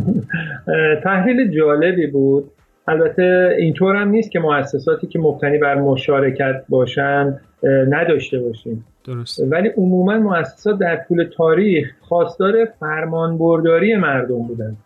تحلیل 1.04 1.50
جالبی 1.58 2.06
بود. 2.06 2.50
البته 2.88 3.54
اینطور 3.58 3.96
هم 3.96 4.08
نیست 4.08 4.30
که 4.30 4.38
مؤسساتی 4.38 5.06
که 5.06 5.18
مبتنی 5.18 5.58
بر 5.58 5.74
مشارکت 5.74 6.64
باشن 6.68 7.40
نداشته 7.88 8.38
باشیم. 8.38 8.84
درست. 9.06 9.42
ولی 9.50 9.68
عموما 9.68 10.18
مؤسسات 10.18 10.78
در 10.78 11.04
طول 11.08 11.24
تاریخ 11.36 11.92
خواستار 12.00 12.64
فرمانبرداری 12.64 13.96
مردم 13.96 14.42
بودن 14.42 14.76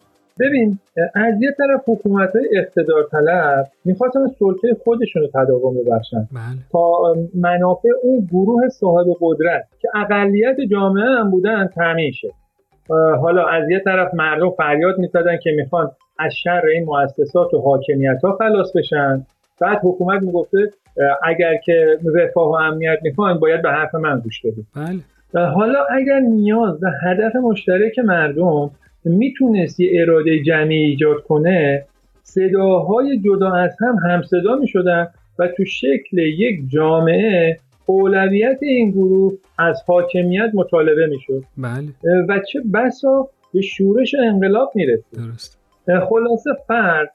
ببین 0.40 0.78
از 1.14 1.42
یه 1.42 1.50
طرف 1.58 1.80
حکومت 1.86 2.36
های 2.36 2.48
اقتدار 2.58 3.08
طلب 3.10 3.66
می‌خواستن 3.84 4.26
سلطه 4.38 4.76
خودشون 4.84 5.22
رو 5.22 5.28
تداوم 5.34 5.74
ببخشن 5.74 6.28
بله. 6.32 6.58
تا 6.72 7.14
منافع 7.34 7.88
اون 8.02 8.28
گروه 8.32 8.68
صاحب 8.68 9.06
قدرت 9.20 9.64
که 9.80 9.88
اقلیت 9.94 10.56
جامعه 10.70 11.04
هم 11.04 11.30
بودن 11.30 11.66
تامین 11.74 12.12
شه 12.12 12.28
حالا 13.20 13.46
از 13.46 13.70
یه 13.70 13.82
طرف 13.84 14.14
مردم 14.14 14.50
فریاد 14.50 14.98
می‌زدن 14.98 15.38
که 15.42 15.50
می‌خوان 15.50 15.90
از 16.18 16.32
شر 16.34 16.62
این 16.74 16.84
مؤسسات 16.84 17.54
و 17.54 17.60
حاکمیت 17.60 18.24
ها 18.24 18.36
خلاص 18.38 18.76
بشن 18.76 19.26
بعد 19.60 19.78
حکومت 19.82 20.22
می‌گفته 20.22 20.72
اگر 21.22 21.56
که 21.56 21.98
رفاه 22.14 22.48
و 22.48 22.52
امنیت 22.52 22.98
می‌خواین 23.02 23.38
باید 23.38 23.62
به 23.62 23.70
حرف 23.70 23.94
من 23.94 24.20
گوش 24.20 24.40
بدید 24.40 24.66
بله. 24.76 25.46
حالا 25.46 25.84
اگر 25.90 26.20
نیاز 26.20 26.82
و 26.82 26.90
هدف 27.02 27.36
مشترک 27.36 27.98
مردم 27.98 28.70
می‌تونست 29.04 29.80
یه 29.80 30.02
اراده 30.02 30.42
جمعی 30.42 30.78
ایجاد 30.78 31.22
کنه 31.22 31.84
صداهای 32.22 33.18
جدا 33.18 33.52
از 33.52 33.76
هم 33.80 33.96
همصدا 34.10 34.56
می‌شدن 34.56 35.08
و 35.38 35.48
تو 35.48 35.64
شکل 35.64 36.18
یک 36.18 36.60
جامعه 36.68 37.58
اولویت 37.86 38.58
این 38.62 38.90
گروه 38.90 39.32
از 39.58 39.82
حاکمیت 39.86 40.50
مطالبه 40.54 41.06
می‌شد 41.06 41.42
بله. 41.58 42.24
و 42.28 42.40
چه 42.52 42.60
بسا 42.74 43.28
به 43.54 43.60
شورش 43.60 44.14
انقلاب 44.14 44.72
می‌رسید 44.74 45.04
درست 45.12 45.58
خلاصه 46.08 46.50
فرد 46.68 47.12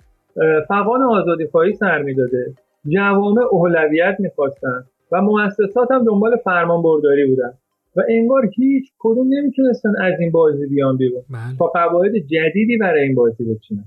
فقان 0.67 1.01
آزادی 1.01 1.47
خواهی 1.47 1.73
سر 1.73 2.01
می‌داده. 2.01 2.53
جوامع 2.87 3.41
اولویت 3.51 4.15
می‌خواستن 4.19 4.83
و 5.11 5.21
مؤسسات 5.21 5.91
هم 5.91 6.05
دنبال 6.05 6.37
فرمان 6.37 6.83
برداری 6.83 7.25
بودن 7.25 7.53
و 7.95 8.01
انگار 8.09 8.49
هیچ 8.55 8.91
کدوم 8.99 9.27
نمی‌تونستن 9.29 9.93
از 10.01 10.13
این 10.19 10.31
بازی 10.31 10.67
بیان 10.67 10.97
بیرون. 10.97 11.21
بله. 11.29 11.57
تا 11.59 11.65
قواعد 11.65 12.17
جدیدی 12.17 12.77
برای 12.77 13.03
این 13.03 13.15
بازی 13.15 13.43
بچینن. 13.43 13.85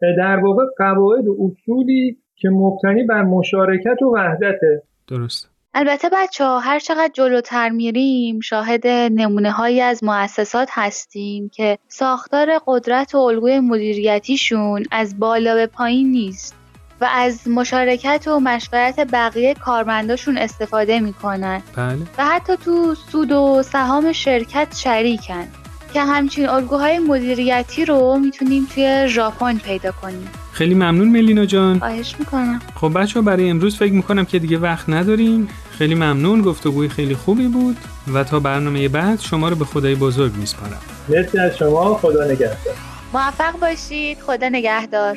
در 0.00 0.36
واقع 0.36 0.64
قواعد 0.78 1.24
اصولی 1.28 2.16
که 2.36 2.48
مبتنی 2.48 3.02
بر 3.02 3.22
مشارکت 3.22 4.02
و 4.02 4.14
وحدته 4.14 4.82
درست 5.08 5.55
البته 5.78 6.08
بچه 6.12 6.44
ها 6.44 6.58
هر 6.60 6.78
چقدر 6.78 7.10
جلوتر 7.12 7.68
میریم 7.68 8.40
شاهد 8.40 8.86
نمونه 8.86 9.50
هایی 9.50 9.80
از 9.80 10.04
مؤسسات 10.04 10.68
هستیم 10.72 11.48
که 11.48 11.78
ساختار 11.88 12.60
قدرت 12.66 13.14
و 13.14 13.18
الگوی 13.18 13.60
مدیریتیشون 13.60 14.84
از 14.90 15.18
بالا 15.18 15.54
به 15.54 15.66
پایین 15.66 16.10
نیست 16.10 16.54
و 17.00 17.08
از 17.12 17.48
مشارکت 17.48 18.28
و 18.28 18.40
مشورت 18.40 19.00
بقیه 19.12 19.54
کارمنداشون 19.54 20.38
استفاده 20.38 21.00
می‌کنن 21.00 21.62
بله. 21.76 21.98
و 22.18 22.24
حتی 22.24 22.56
تو 22.56 22.94
سود 22.94 23.32
و 23.32 23.62
سهام 23.62 24.12
شرکت 24.12 24.76
شریکن 24.76 25.48
که 25.94 26.00
همچین 26.00 26.48
الگوهای 26.48 26.98
مدیریتی 26.98 27.84
رو 27.84 28.18
می‌تونیم 28.18 28.66
توی 28.74 29.08
ژاپن 29.08 29.58
پیدا 29.58 29.92
کنیم 29.92 30.30
خیلی 30.56 30.74
ممنون 30.74 31.08
ملینا 31.08 31.44
جان. 31.44 31.78
خواهش 31.78 32.14
می‌کنم. 32.18 32.60
خب 32.74 32.92
بچه 33.00 33.20
ها 33.20 33.26
برای 33.26 33.50
امروز 33.50 33.76
فکر 33.76 33.92
می‌کنم 33.92 34.24
که 34.24 34.38
دیگه 34.38 34.58
وقت 34.58 34.88
نداریم. 34.88 35.48
خیلی 35.70 35.94
ممنون 35.94 36.42
گفتگوی 36.42 36.88
خیلی 36.88 37.14
خوبی 37.14 37.48
بود 37.48 37.76
و 38.14 38.24
تا 38.24 38.40
برنامه 38.40 38.88
بعد 38.88 39.20
شما 39.20 39.48
رو 39.48 39.56
به 39.56 39.64
خدای 39.64 39.94
بزرگ 39.94 40.36
میسپارم. 40.36 40.80
مرسی 41.08 41.38
از 41.38 41.56
شما 41.56 41.94
خدا 41.94 42.24
نگهدار. 42.24 42.74
موفق 43.12 43.58
باشید 43.60 44.18
خدا 44.20 44.48
نگهدار. 44.48 45.16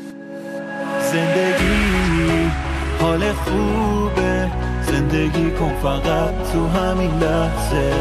زندگی 1.11 2.51
حال 3.01 3.33
خوبه. 3.33 4.51
زندگی 4.91 5.51
کن 5.51 5.73
فقط 5.83 6.33
تو 6.53 6.67
همین 6.67 7.11
لحظه. 7.11 7.93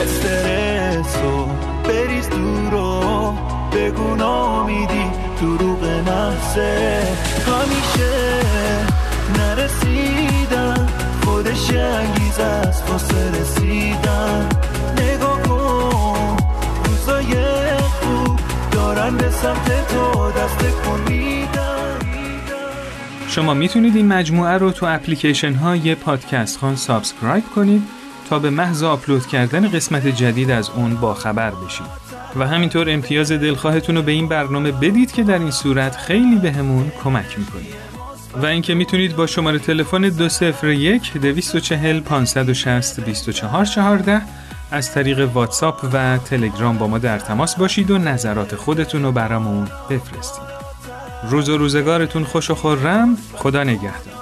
استرسو 0.00 1.48
بریز 1.84 2.28
دورو 2.28 3.34
بگو 3.72 4.14
نامیدی. 4.14 5.06
دروغ 5.40 5.75
نحسه 6.06 7.02
همیشه 7.46 8.40
نرسیدم. 9.38 10.88
خودش 11.24 11.70
انگیز 11.70 12.38
است 12.38 12.90
واسه 12.90 13.40
رسیدن. 13.40 14.48
نگاه 14.98 15.42
کن 15.42 16.36
روزای 16.84 17.34
خوب 17.78 18.40
دارن 18.72 19.16
به 19.16 19.30
سمت 19.30 19.88
تو 19.88 20.30
دست 20.30 20.58
کن 20.58 21.16
شما 23.36 23.54
می‌تونید 23.54 23.96
این 23.96 24.08
مجموعه 24.08 24.52
رو 24.52 24.70
تو 24.70 24.86
اپلیکیشن 24.86 25.54
های 25.54 25.94
پادکست 25.94 26.58
خوان 26.58 26.76
subscribe 26.76 27.44
کنید. 27.54 27.82
تا 28.30 28.38
به 28.38 28.50
محض 28.50 28.82
آپلود 28.82 29.26
کردن 29.26 29.68
قسمت 29.68 30.06
جدید 30.06 30.50
از 30.50 30.70
اون 30.70 30.94
با 30.94 31.14
خبر 31.14 31.50
بشید 31.50 31.86
و 32.36 32.46
همینطور 32.46 32.90
امتیاز 32.90 33.32
دلخواهتون 33.32 33.96
رو 33.96 34.02
به 34.02 34.12
این 34.12 34.28
برنامه 34.28 34.72
بدید 34.72 35.12
که 35.12 35.22
در 35.22 35.38
این 35.38 35.50
صورت 35.50 35.96
خیلی 35.96 36.36
بهمون 36.36 36.84
به 36.84 36.92
کمک 37.04 37.38
می‌کنید. 37.38 37.74
و 38.42 38.46
اینکه 38.46 38.74
می‌تونید 38.74 39.16
با 39.16 39.26
شماره 39.26 39.58
تلفن 39.58 40.00
201 40.00 41.12
240 41.12 42.00
560 42.00 43.00
2414 43.00 44.22
از 44.70 44.92
طریق 44.92 45.30
واتساپ 45.34 45.88
و 45.92 46.18
تلگرام 46.18 46.78
با 46.78 46.86
ما 46.86 46.98
در 46.98 47.18
تماس 47.18 47.56
باشید 47.56 47.90
و 47.90 47.98
نظرات 47.98 48.54
خودتون 48.54 49.02
رو 49.02 49.12
برامون 49.12 49.68
بفرستید. 49.90 50.56
روز 51.30 51.48
و 51.48 51.58
روزگارتون 51.58 52.24
خوش 52.24 52.50
و 52.50 52.54
خورم. 52.54 53.16
خدا 53.34 53.64
نگهدار. 53.64 54.16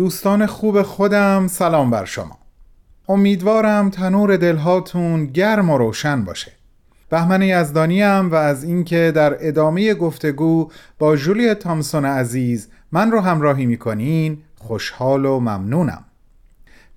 دوستان 0.00 0.46
خوب 0.46 0.82
خودم 0.82 1.46
سلام 1.46 1.90
بر 1.90 2.04
شما. 2.04 2.38
امیدوارم 3.08 3.90
تنور 3.90 4.36
دلهاتون 4.36 5.26
گرم 5.26 5.70
و 5.70 5.78
روشن 5.78 6.24
باشه. 6.24 6.52
بهمن 7.08 7.42
یزدانیم 7.42 8.30
و 8.30 8.34
از 8.34 8.64
اینکه 8.64 9.12
در 9.14 9.36
ادامه 9.48 9.94
گفتگو 9.94 10.70
با 10.98 11.16
جولی 11.16 11.54
تامسون 11.54 12.04
عزیز 12.04 12.68
من 12.92 13.10
رو 13.10 13.20
همراهی 13.20 13.66
می‌کنین 13.66 14.38
خوشحال 14.58 15.24
و 15.24 15.40
ممنونم. 15.40 16.04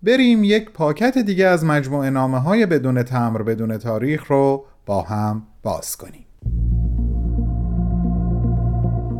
بریم 0.04 0.44
یک 0.44 0.70
پاکت 0.70 1.18
دیگه 1.18 1.48
از 1.48 1.66
مجموعه 1.66 2.10
نامه 2.10 2.40
های 2.40 2.66
بدون 2.66 3.04
تمر 3.04 3.42
بدون 3.42 3.78
تاریخ 3.78 4.26
رو 4.28 4.66
با 4.86 5.02
هم 5.02 5.44
باز 5.64 5.98
کنیم. 5.98 6.26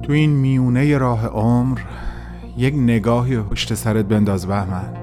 تو 0.04 0.12
این 0.12 0.30
میونه 0.30 0.98
راه 0.98 1.28
عمر 1.28 1.80
یک 2.58 2.74
نگاهی 2.74 3.40
پشت 3.40 3.74
سرت 3.74 4.06
بنداز 4.06 4.48
بهمن. 4.48 4.94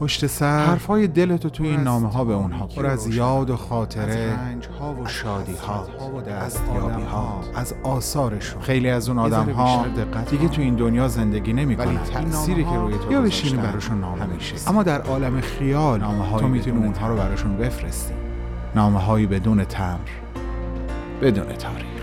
پشت 0.00 0.26
سر 0.26 0.64
حرفای 0.64 1.06
دلتو 1.06 1.50
توی 1.50 1.68
این 1.68 1.80
نامه 1.80 2.12
ها 2.12 2.24
به 2.24 2.34
اونها 2.34 2.66
پر 2.66 2.86
از 2.86 3.06
یاد 3.06 3.50
و 3.50 3.56
خاطره 3.56 4.36
ها 4.80 4.94
و 4.94 5.06
شادی 5.06 5.52
ها 5.52 5.86
و 6.16 6.20
دستیابی 6.20 7.02
ها 7.02 7.40
از 7.54 7.74
آثارشون. 7.82 8.62
خیلی 8.62 8.88
از 8.90 9.08
اون 9.08 9.18
آدم 9.18 9.50
ها 9.50 9.86
دیگه 10.30 10.48
تو 10.48 10.62
این 10.62 10.74
دنیا 10.74 11.08
زندگی 11.08 11.52
نمی 11.52 11.74
ولی 11.74 11.98
تأثیری 11.98 12.64
که 12.64 12.76
روی 12.76 12.94
تو 12.98 13.12
یا 13.12 13.20
بشینی 13.20 13.62
براشون 13.62 14.00
نامه 14.00 14.26
میشه 14.26 14.54
اما 14.66 14.82
در 14.82 15.02
عالم 15.02 15.40
خیال 15.40 16.00
نامه 16.00 16.38
تو 16.38 16.48
می‌تونی 16.48 16.84
اونها 16.84 17.08
رو 17.08 17.16
براشون 17.16 17.56
بفرستی. 17.56 18.14
نامه 18.74 18.98
هایی 18.98 19.26
بدون 19.26 19.64
تمر 19.64 19.98
بدون 21.22 21.46
تاریخ. 21.46 21.93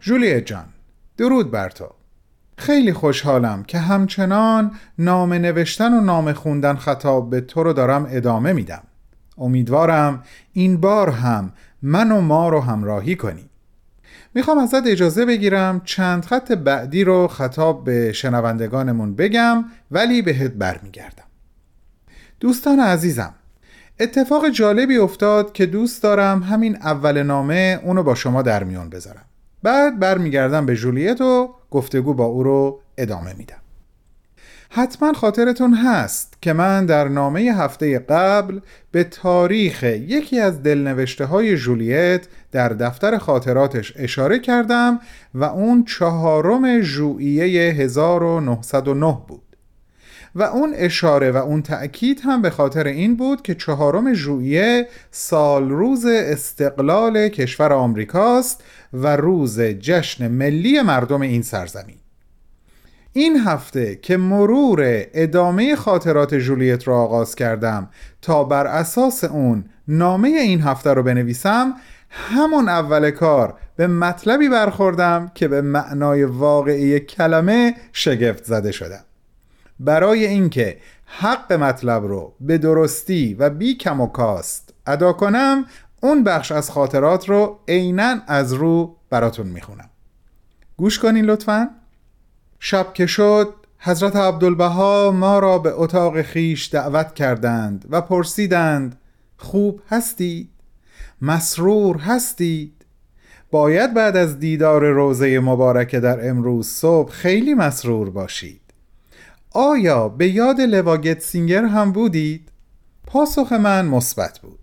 جولیت 0.00 0.46
جان 0.46 0.64
درود 1.16 1.50
بر 1.50 1.68
تو. 1.68 1.88
خیلی 2.56 2.92
خوشحالم 2.92 3.64
که 3.64 3.78
همچنان 3.78 4.70
نام 4.98 5.32
نوشتن 5.32 5.92
و 5.92 6.00
نام 6.00 6.32
خوندن 6.32 6.74
خطاب 6.74 7.30
به 7.30 7.40
تو 7.40 7.62
رو 7.62 7.72
دارم 7.72 8.06
ادامه 8.10 8.52
میدم. 8.52 8.82
امیدوارم 9.38 10.22
این 10.52 10.80
بار 10.80 11.10
هم 11.10 11.52
من 11.82 12.12
و 12.12 12.20
ما 12.20 12.48
رو 12.48 12.60
همراهی 12.60 13.16
کنی. 13.16 13.50
می‌خوام 14.34 14.58
ازت 14.58 14.86
اجازه 14.86 15.26
بگیرم 15.26 15.80
چند 15.84 16.24
خط 16.24 16.52
بعدی 16.52 17.04
رو 17.04 17.28
خطاب 17.28 17.84
به 17.84 18.12
شنوندگانمون 18.12 19.14
بگم 19.14 19.64
ولی 19.90 20.22
بهت 20.22 20.50
برمیگردم. 20.50 21.24
دوستان 22.40 22.80
عزیزم 22.80 23.34
اتفاق 24.00 24.48
جالبی 24.48 24.98
افتاد 24.98 25.52
که 25.52 25.66
دوست 25.66 26.02
دارم 26.02 26.42
همین 26.42 26.76
اول 26.76 27.22
نامه 27.22 27.80
اونو 27.84 28.02
با 28.02 28.14
شما 28.14 28.42
در 28.42 28.64
میون 28.64 28.90
بذارم. 28.90 29.24
بعد 29.62 29.98
برمیگردم 29.98 30.66
به 30.66 30.76
جولیت 30.76 31.20
و 31.20 31.54
گفتگو 31.70 32.14
با 32.14 32.24
او 32.24 32.42
رو 32.42 32.80
ادامه 32.98 33.34
میدم. 33.38 33.56
حتما 34.72 35.12
خاطرتون 35.12 35.74
هست 35.74 36.34
که 36.40 36.52
من 36.52 36.86
در 36.86 37.08
نامه 37.08 37.40
هفته 37.40 37.98
قبل 37.98 38.60
به 38.92 39.04
تاریخ 39.04 39.82
یکی 39.82 40.40
از 40.40 40.62
دلنوشته 40.62 41.24
های 41.24 41.56
جولیت 41.56 42.28
در 42.52 42.68
دفتر 42.68 43.18
خاطراتش 43.18 43.92
اشاره 43.96 44.38
کردم 44.38 45.00
و 45.34 45.44
اون 45.44 45.84
چهارم 45.84 46.80
ژوئیه 46.80 47.72
1909 47.72 49.18
بود. 49.28 49.49
و 50.34 50.42
اون 50.42 50.72
اشاره 50.76 51.30
و 51.30 51.36
اون 51.36 51.62
تأکید 51.62 52.20
هم 52.24 52.42
به 52.42 52.50
خاطر 52.50 52.86
این 52.86 53.16
بود 53.16 53.42
که 53.42 53.54
چهارم 53.54 54.14
ژوئیه 54.14 54.88
سال 55.10 55.70
روز 55.70 56.06
استقلال 56.06 57.28
کشور 57.28 57.72
آمریکاست 57.72 58.64
و 58.92 59.16
روز 59.16 59.60
جشن 59.60 60.28
ملی 60.28 60.82
مردم 60.82 61.20
این 61.20 61.42
سرزمین. 61.42 61.96
این 63.12 63.36
هفته 63.36 63.96
که 63.96 64.16
مرور 64.16 65.04
ادامه 65.14 65.76
خاطرات 65.76 66.34
جولیت 66.34 66.88
را 66.88 66.96
آغاز 66.96 67.34
کردم 67.34 67.88
تا 68.22 68.44
بر 68.44 68.66
اساس 68.66 69.24
اون 69.24 69.64
نامه 69.88 70.28
این 70.28 70.60
هفته 70.60 70.94
رو 70.94 71.02
بنویسم 71.02 71.74
همون 72.10 72.68
اول 72.68 73.10
کار 73.10 73.54
به 73.76 73.86
مطلبی 73.86 74.48
برخوردم 74.48 75.32
که 75.34 75.48
به 75.48 75.60
معنای 75.60 76.24
واقعی 76.24 77.00
کلمه 77.00 77.74
شگفت 77.92 78.44
زده 78.44 78.72
شدم. 78.72 79.04
برای 79.80 80.26
اینکه 80.26 80.78
حق 81.04 81.52
مطلب 81.52 82.04
رو 82.04 82.34
به 82.40 82.58
درستی 82.58 83.34
و 83.34 83.50
بی 83.50 83.74
کم 83.74 84.00
و 84.00 84.06
کاست 84.06 84.74
ادا 84.86 85.12
کنم 85.12 85.64
اون 86.00 86.24
بخش 86.24 86.52
از 86.52 86.70
خاطرات 86.70 87.28
رو 87.28 87.58
عینا 87.68 88.16
از 88.26 88.52
رو 88.52 88.96
براتون 89.10 89.46
می‌خونم 89.46 89.90
گوش 90.76 90.98
کنین 90.98 91.24
لطفا 91.24 91.70
شب 92.58 92.92
که 92.94 93.06
شد 93.06 93.54
حضرت 93.78 94.16
عبدالبها 94.16 95.10
ما 95.10 95.38
را 95.38 95.58
به 95.58 95.72
اتاق 95.74 96.22
خیش 96.22 96.68
دعوت 96.72 97.14
کردند 97.14 97.84
و 97.90 98.00
پرسیدند 98.00 98.98
خوب 99.36 99.80
هستید؟ 99.90 100.50
مسرور 101.22 101.96
هستید؟ 101.96 102.84
باید 103.50 103.94
بعد 103.94 104.16
از 104.16 104.38
دیدار 104.38 104.90
روزه 104.90 105.40
مبارکه 105.40 106.00
در 106.00 106.28
امروز 106.28 106.68
صبح 106.68 107.10
خیلی 107.10 107.54
مسرور 107.54 108.10
باشید 108.10 108.59
آیا 109.52 110.08
به 110.08 110.28
یاد 110.28 110.60
لواگت 110.60 111.20
سینگر 111.20 111.64
هم 111.64 111.92
بودید؟ 111.92 112.52
پاسخ 113.06 113.52
من 113.52 113.86
مثبت 113.86 114.38
بود. 114.38 114.58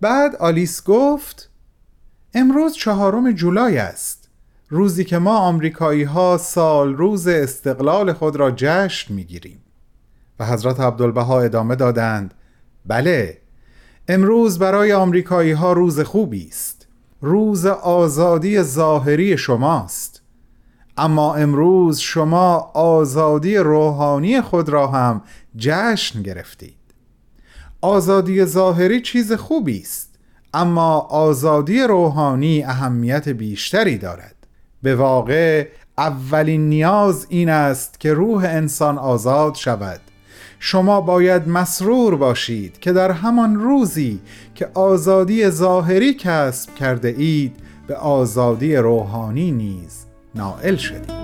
بعد 0.00 0.36
آلیس 0.36 0.84
گفت 0.84 1.50
امروز 2.34 2.74
چهارم 2.74 3.32
جولای 3.32 3.78
است. 3.78 4.28
روزی 4.68 5.04
که 5.04 5.18
ما 5.18 5.36
آمریکایی 5.38 6.02
ها 6.02 6.38
سال 6.38 6.94
روز 6.94 7.28
استقلال 7.28 8.12
خود 8.12 8.36
را 8.36 8.50
جشن 8.56 9.14
می‌گیریم. 9.14 9.60
و 10.40 10.46
حضرت 10.46 10.80
عبدالبها 10.80 11.40
ادامه 11.40 11.76
دادند 11.76 12.34
بله 12.86 13.38
امروز 14.08 14.58
برای 14.58 14.92
آمریکایی 14.92 15.52
ها 15.52 15.72
روز 15.72 16.00
خوبی 16.00 16.48
است. 16.48 16.86
روز 17.20 17.66
آزادی 17.66 18.62
ظاهری 18.62 19.38
شماست. 19.38 20.22
اما 20.98 21.34
امروز 21.34 21.98
شما 21.98 22.70
آزادی 22.74 23.56
روحانی 23.56 24.40
خود 24.40 24.68
را 24.68 24.86
هم 24.86 25.22
جشن 25.56 26.22
گرفتید. 26.22 26.74
آزادی 27.80 28.44
ظاهری 28.44 29.02
چیز 29.02 29.32
خوبی 29.32 29.80
است 29.80 30.14
اما 30.54 30.98
آزادی 30.98 31.80
روحانی 31.80 32.64
اهمیت 32.64 33.28
بیشتری 33.28 33.98
دارد. 33.98 34.34
به 34.82 34.96
واقع 34.96 35.68
اولین 35.98 36.68
نیاز 36.68 37.26
این 37.28 37.48
است 37.48 38.00
که 38.00 38.14
روح 38.14 38.44
انسان 38.44 38.98
آزاد 38.98 39.54
شود. 39.54 40.00
شما 40.58 41.00
باید 41.00 41.48
مسرور 41.48 42.16
باشید 42.16 42.78
که 42.78 42.92
در 42.92 43.10
همان 43.10 43.56
روزی 43.56 44.20
که 44.54 44.68
آزادی 44.74 45.50
ظاهری 45.50 46.14
کسب 46.14 46.74
کرده 46.74 47.08
اید 47.08 47.56
به 47.86 47.96
آزادی 47.96 48.76
روحانی 48.76 49.50
نیز 49.50 50.07
نائل 50.34 50.76
شدید 50.76 51.18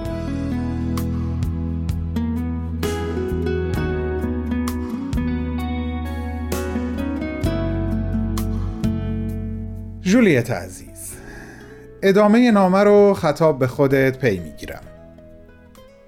جولیت 10.00 10.50
عزیز 10.50 11.12
ادامه 12.02 12.50
نامه 12.50 12.78
رو 12.78 13.14
خطاب 13.14 13.58
به 13.58 13.66
خودت 13.66 14.18
پی 14.18 14.38
می‌گیرم. 14.38 14.82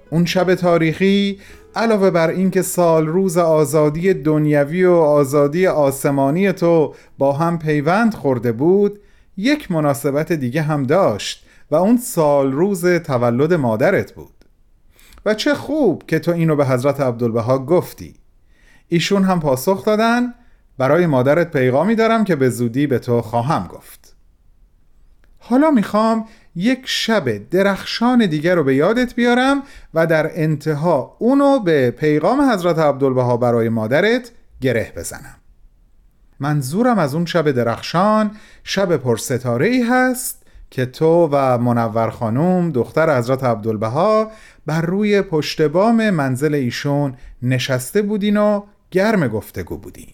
اون 0.09 0.25
شب 0.25 0.55
تاریخی 0.55 1.39
علاوه 1.75 2.09
بر 2.09 2.29
اینکه 2.29 2.61
سال 2.61 3.07
روز 3.07 3.37
آزادی 3.37 4.13
دنیوی 4.13 4.85
و 4.85 4.93
آزادی 4.93 5.67
آسمانی 5.67 6.51
تو 6.51 6.93
با 7.17 7.33
هم 7.33 7.59
پیوند 7.59 8.13
خورده 8.13 8.51
بود 8.51 8.99
یک 9.37 9.71
مناسبت 9.71 10.31
دیگه 10.31 10.61
هم 10.61 10.83
داشت. 10.83 11.46
و 11.71 11.75
اون 11.75 11.97
سال 11.97 12.51
روز 12.51 12.85
تولد 12.85 13.53
مادرت 13.53 14.11
بود. 14.11 14.33
و 15.25 15.33
چه 15.33 15.55
خوب 15.55 16.03
که 16.07 16.19
تو 16.19 16.31
اینو 16.31 16.55
به 16.55 16.65
حضرت 16.65 17.01
عبدالبها 17.01 17.59
گفتی. 17.59 18.15
ایشون 18.87 19.23
هم 19.23 19.39
پاسخ 19.39 19.85
دادن 19.85 20.33
برای 20.77 21.05
مادرت 21.05 21.51
پیغامی 21.51 21.95
دارم 21.95 22.23
که 22.23 22.35
به 22.35 22.49
زودی 22.49 22.87
به 22.87 22.99
تو 22.99 23.21
خواهم 23.21 23.67
گفت. 23.67 24.15
حالا 25.39 25.71
می‌خوام 25.71 26.25
یک 26.55 26.81
شب 26.85 27.49
درخشان 27.49 28.25
دیگر 28.25 28.55
رو 28.55 28.63
به 28.63 28.75
یادت 28.75 29.15
بیارم 29.15 29.63
و 29.93 30.07
در 30.07 30.31
انتها 30.33 31.15
اونو 31.19 31.59
به 31.59 31.91
پیغام 31.91 32.51
حضرت 32.51 32.79
عبدالبها 32.79 33.37
برای 33.37 33.69
مادرت 33.69 34.31
گره 34.61 34.93
بزنم. 34.95 35.35
منظورم 36.39 36.99
از 36.99 37.15
اون 37.15 37.25
شب 37.25 37.51
درخشان 37.51 38.31
شب 38.63 38.97
پرستاره 38.97 39.67
ای 39.67 39.81
هست 39.81 40.36
که 40.71 40.85
تو 40.85 41.29
و 41.31 41.57
منور 41.57 42.09
خانوم 42.09 42.71
دختر 42.71 43.17
حضرت 43.17 43.43
عبدالبها 43.43 44.31
بر 44.65 44.81
روی 44.81 45.21
پشت 45.21 45.61
بام 45.61 46.09
منزل 46.09 46.53
ایشون 46.53 47.15
نشسته 47.41 48.01
بودین 48.01 48.37
و 48.37 48.63
گرم 48.91 49.27
گفتگو 49.27 49.77
بودین. 49.77 50.13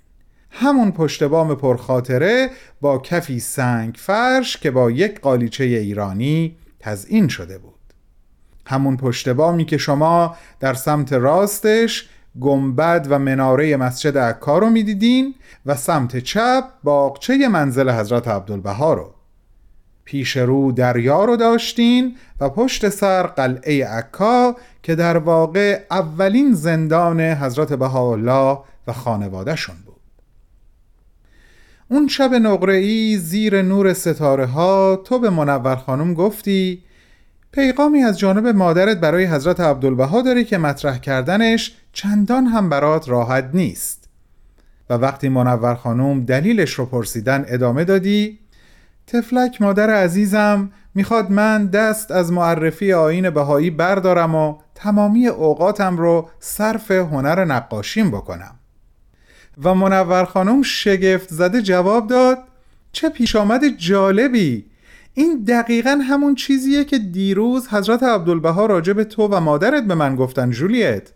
همون 0.51 0.91
پشت 0.91 1.23
بام 1.23 1.55
پرخاطره 1.55 2.49
با 2.81 2.97
کفی 2.97 3.39
سنگ 3.39 3.95
فرش 3.97 4.57
که 4.57 4.71
با 4.71 4.91
یک 4.91 5.21
قالیچه 5.21 5.63
ایرانی 5.63 6.55
تزئین 6.79 7.27
شده 7.27 7.57
بود. 7.57 7.73
همون 8.65 8.97
پشت 8.97 9.29
بامی 9.29 9.65
که 9.65 9.77
شما 9.77 10.35
در 10.59 10.73
سمت 10.73 11.13
راستش 11.13 12.09
گنبد 12.41 13.07
و 13.09 13.19
مناره 13.19 13.77
مسجد 13.77 14.17
عکا 14.17 14.57
رو 14.57 14.69
می‌دیدین 14.69 15.35
و 15.65 15.75
سمت 15.75 16.17
چپ 16.17 16.63
باغچه 16.83 17.47
منزل 17.47 17.89
حضرت 17.89 18.27
عبدالبها 18.27 18.93
رو. 18.93 19.12
پیش 20.05 20.37
رو 20.37 20.71
دریا 20.71 21.25
رو 21.25 21.35
داشتین 21.35 22.15
و 22.39 22.49
پشت 22.49 22.89
سر 22.89 23.23
قلعه 23.23 23.87
عکا 23.87 24.55
که 24.83 24.95
در 24.95 25.17
واقع 25.17 25.81
اولین 25.91 26.53
زندان 26.53 27.21
حضرت 27.21 27.73
بهاءالله 27.73 28.57
و 28.87 28.93
خانوادهشون 28.93 29.75
بود. 29.85 29.93
اون 31.89 32.07
شب 32.07 32.33
نقره 32.33 33.17
زیر 33.17 33.61
نور 33.61 33.93
ستاره 33.93 34.45
ها 34.45 34.95
تو 34.95 35.19
به 35.19 35.29
منور 35.29 35.75
خانم 35.75 36.13
گفتی 36.13 36.83
پیغامی 37.51 38.03
از 38.03 38.19
جانب 38.19 38.47
مادرت 38.47 38.99
برای 38.99 39.25
حضرت 39.25 39.59
عبدالبها 39.59 40.21
داری 40.21 40.43
که 40.45 40.57
مطرح 40.57 40.97
کردنش 40.97 41.77
چندان 41.93 42.45
هم 42.45 42.69
برات 42.69 43.09
راحت 43.09 43.49
نیست. 43.53 44.09
و 44.89 44.93
وقتی 44.93 45.29
منور 45.29 45.75
خانم 45.75 46.25
دلیلش 46.25 46.73
رو 46.73 46.85
پرسیدن 46.85 47.45
ادامه 47.47 47.83
دادی 47.83 48.39
تفلک 49.07 49.61
مادر 49.61 49.89
عزیزم 49.89 50.71
می‌خواد 50.95 51.31
من 51.31 51.65
دست 51.65 52.11
از 52.11 52.31
معرفی 52.31 52.93
آین 52.93 53.29
بهایی 53.29 53.69
بردارم 53.69 54.35
و 54.35 54.57
تمامی 54.75 55.27
اوقاتم 55.27 55.97
رو 55.97 56.29
صرف 56.39 56.91
هنر 56.91 57.45
نقاشیم 57.45 58.11
بکنم. 58.11 58.55
و 59.63 59.73
منور 59.73 60.25
خانم 60.25 60.61
شگفت 60.61 61.29
زده 61.29 61.61
جواب 61.61 62.07
داد 62.07 62.37
چه 62.91 63.09
پیش 63.09 63.35
آمد 63.35 63.67
جالبی. 63.67 64.65
این 65.13 65.43
دقیقا 65.47 65.99
همون 66.09 66.35
چیزیه 66.35 66.85
که 66.85 66.97
دیروز 66.97 67.67
حضرت 67.67 68.03
عبدالبها 68.03 68.65
راجع 68.65 68.93
به 68.93 69.03
تو 69.03 69.27
و 69.27 69.39
مادرت 69.39 69.83
به 69.83 69.95
من 69.95 70.15
گفتن 70.15 70.51
جولیت. 70.51 71.11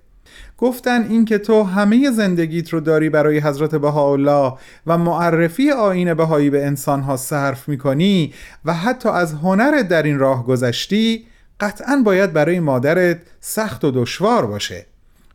گفتن 0.58 1.04
اینکه 1.04 1.38
تو 1.38 1.64
همه 1.64 2.12
زندگیت 2.12 2.70
رو 2.70 2.80
داری 2.80 3.10
برای 3.10 3.40
حضرت 3.40 3.76
بهاءالله 3.76 4.54
و 4.88 4.98
معرفی 4.98 5.72
آین 5.72 6.14
بهایی 6.14 6.50
به 6.50 6.66
انسانها 6.66 7.18
صرف 7.18 7.70
می‌کنی 7.70 8.34
و 8.66 8.74
حتی 8.74 9.10
از 9.10 9.34
هنرت 9.34 9.88
در 9.88 10.04
این 10.04 10.20
راه 10.20 10.46
گذشتی 10.46 11.26
قطعا 11.60 12.02
باید 12.06 12.34
برای 12.34 12.60
مادرت 12.60 13.18
سخت 13.40 13.86
و 13.86 13.92
دشوار 13.92 14.46
باشه 14.46 14.86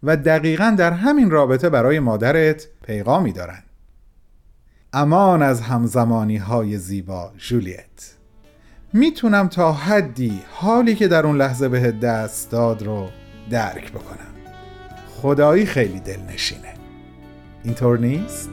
و 0.02 0.16
دقیقا 0.16 0.74
در 0.78 0.92
همین 0.92 1.30
رابطه 1.30 1.70
برای 1.70 2.00
مادرت 2.00 2.66
پیغامی 2.86 3.32
دارن. 3.32 3.62
امان 4.92 5.42
از 5.42 5.60
همزمانی 5.60 6.36
های 6.36 6.78
زیبا 6.78 7.32
جولیت. 7.38 8.14
می‌تونم 8.92 9.48
تا 9.48 9.72
حدی 9.72 10.42
حالی 10.50 10.94
که 10.94 11.08
در 11.08 11.26
اون 11.26 11.36
لحظه 11.36 11.68
به 11.68 11.90
دست 11.90 12.50
داد 12.50 12.82
رو 12.82 13.08
درک 13.50 13.92
بکنم. 13.92 14.31
خدایی 15.22 15.66
خیلی 15.66 16.00
دلنشینه 16.00 16.74
اینطور 17.64 17.98
نیست؟ 17.98 18.50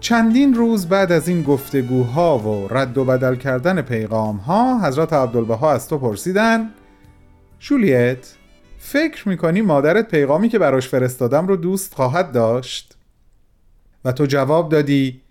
چندین 0.00 0.54
روز 0.54 0.88
بعد 0.88 1.12
از 1.12 1.28
این 1.28 1.42
گفتگوها 1.42 2.38
و 2.38 2.68
رد 2.70 2.98
و 2.98 3.04
بدل 3.04 3.34
کردن 3.34 3.82
پیغامها 3.82 4.80
حضرت 4.86 5.12
عبدالبها 5.12 5.72
از 5.72 5.88
تو 5.88 5.98
پرسیدن 5.98 6.70
جولیت 7.58 8.34
فکر 8.78 9.28
می‌کنی 9.28 9.60
مادرت 9.60 10.08
پیغامی 10.08 10.48
که 10.48 10.58
براش 10.58 10.88
فرستادم 10.88 11.46
رو 11.46 11.56
دوست 11.56 11.94
خواهد 11.94 12.32
داشت؟ 12.32 12.96
و 14.04 14.12
تو 14.12 14.26
جواب 14.26 14.68
دادی 14.68 15.22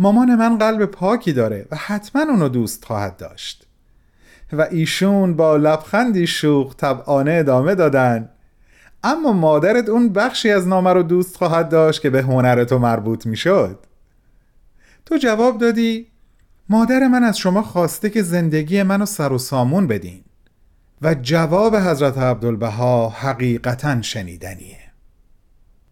مامان 0.00 0.34
من 0.34 0.58
قلب 0.58 0.84
پاکی 0.84 1.32
داره 1.32 1.66
و 1.70 1.76
حتما 1.76 2.22
اونو 2.22 2.48
دوست 2.48 2.84
خواهد 2.84 3.16
داشت. 3.16 3.66
و 4.52 4.66
ایشون 4.70 5.36
با 5.36 5.56
لبخندی 5.56 6.26
شوخ 6.26 6.76
طبعانه 6.76 7.32
ادامه 7.32 7.74
دادن. 7.74 8.28
اما 9.04 9.32
مادرت 9.32 9.88
اون 9.88 10.12
بخشی 10.12 10.50
از 10.50 10.68
نامه 10.68 10.92
رو 10.92 11.02
دوست 11.02 11.36
خواهد 11.36 11.68
داشت 11.68 12.02
که 12.02 12.10
به 12.10 12.22
هنر 12.22 12.64
تو 12.64 12.78
مربوط 12.78 13.26
می‌شد. 13.26 13.78
تو 15.06 15.16
جواب 15.16 15.58
دادی 15.58 16.06
مادر 16.68 17.06
من 17.06 17.24
از 17.24 17.38
شما 17.38 17.62
خواسته 17.62 18.10
که 18.10 18.22
زندگی 18.22 18.82
منو 18.82 19.06
سر 19.06 19.32
و 19.32 19.38
سامون 19.38 19.86
بدین. 19.86 20.24
و 21.02 21.14
جواب 21.14 21.76
حضرت 21.76 22.18
عبدالبها 22.18 23.08
حقیقتا 23.08 24.02
شنیدنیه. 24.02 24.80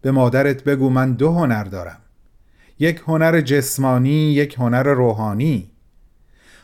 به 0.01 0.11
مادرت 0.11 0.63
بگو 0.63 0.89
من 0.89 1.13
دو 1.13 1.31
هنر 1.31 1.63
دارم. 1.63 2.01
یک 2.79 3.01
هنر 3.07 3.41
جسمانی 3.41 4.31
یک 4.31 4.53
هنر 4.53 4.83
روحانی. 4.83 5.71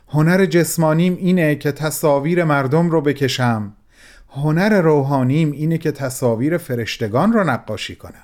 هنر 0.08 0.46
جسمانیم 0.46 1.16
اینه 1.16 1.56
که 1.56 1.72
تصاویر 1.72 2.44
مردم 2.44 2.90
رو 2.90 3.02
بکشم. 3.02 3.74
هنر 4.30 4.82
روحانیم 4.82 5.52
اینه 5.52 5.78
که 5.78 5.92
تصاویر 5.92 6.58
فرشتگان 6.58 7.34
رو 7.34 7.44
نقاشی 7.44 7.96
کنم. 7.96 8.24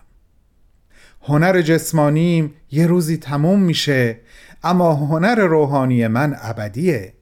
هنر 1.24 1.62
جسمانیم 1.62 2.54
یه 2.72 2.88
روزی 2.88 3.18
تموم 3.18 3.60
میشه 3.60 4.20
اما 4.64 4.94
هنر 4.94 5.36
روحانی 5.36 6.08
من 6.08 6.36
ابدیه. 6.42 7.14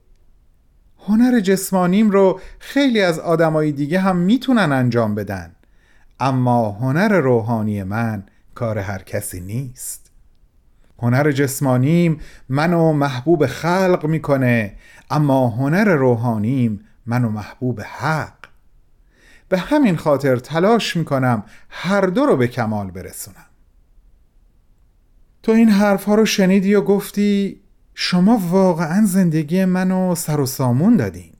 هنر 1.07 1.39
جسمانیم 1.39 2.11
رو 2.11 2.39
خیلی 2.59 3.01
از 3.01 3.19
آدمای 3.19 3.71
دیگه 3.71 3.99
هم 3.99 4.15
می‌تونن 4.15 4.71
انجام 4.71 5.15
بدن 5.15 5.55
اما 6.19 6.71
هنر 6.71 7.19
روحانی 7.19 7.83
من 7.83 8.23
کار 8.55 8.77
هر 8.77 9.03
کسی 9.03 9.39
نیست. 9.39 10.08
هنر 11.01 11.31
جسمانیم 11.31 12.19
منو 12.49 12.93
محبوب 12.93 13.45
خلق 13.45 14.05
می‌کنه. 14.05 14.75
اما 15.09 15.47
هنر 15.47 15.95
روحانیم 15.95 16.85
منو 17.05 17.29
محبوب 17.29 17.81
حق. 17.81 18.33
به 19.49 19.59
همین 19.59 19.97
خاطر 19.97 20.35
تلاش 20.35 20.97
می‌کنم 20.97 21.43
هر 21.69 22.01
دو 22.01 22.25
رو 22.25 22.37
به 22.37 22.47
کمال 22.47 22.91
برسونم. 22.91 23.45
تو 25.43 25.51
این 25.51 25.69
حرفها 25.69 26.15
رو 26.15 26.25
شنیدی 26.25 26.75
و 26.75 26.81
گفتی 26.81 27.61
شما 27.93 28.41
واقعا 28.49 29.05
زندگی 29.05 29.65
منو 29.65 30.15
سر 30.15 30.39
و 30.39 30.45
سامون 30.45 30.95
دادین 30.97 31.33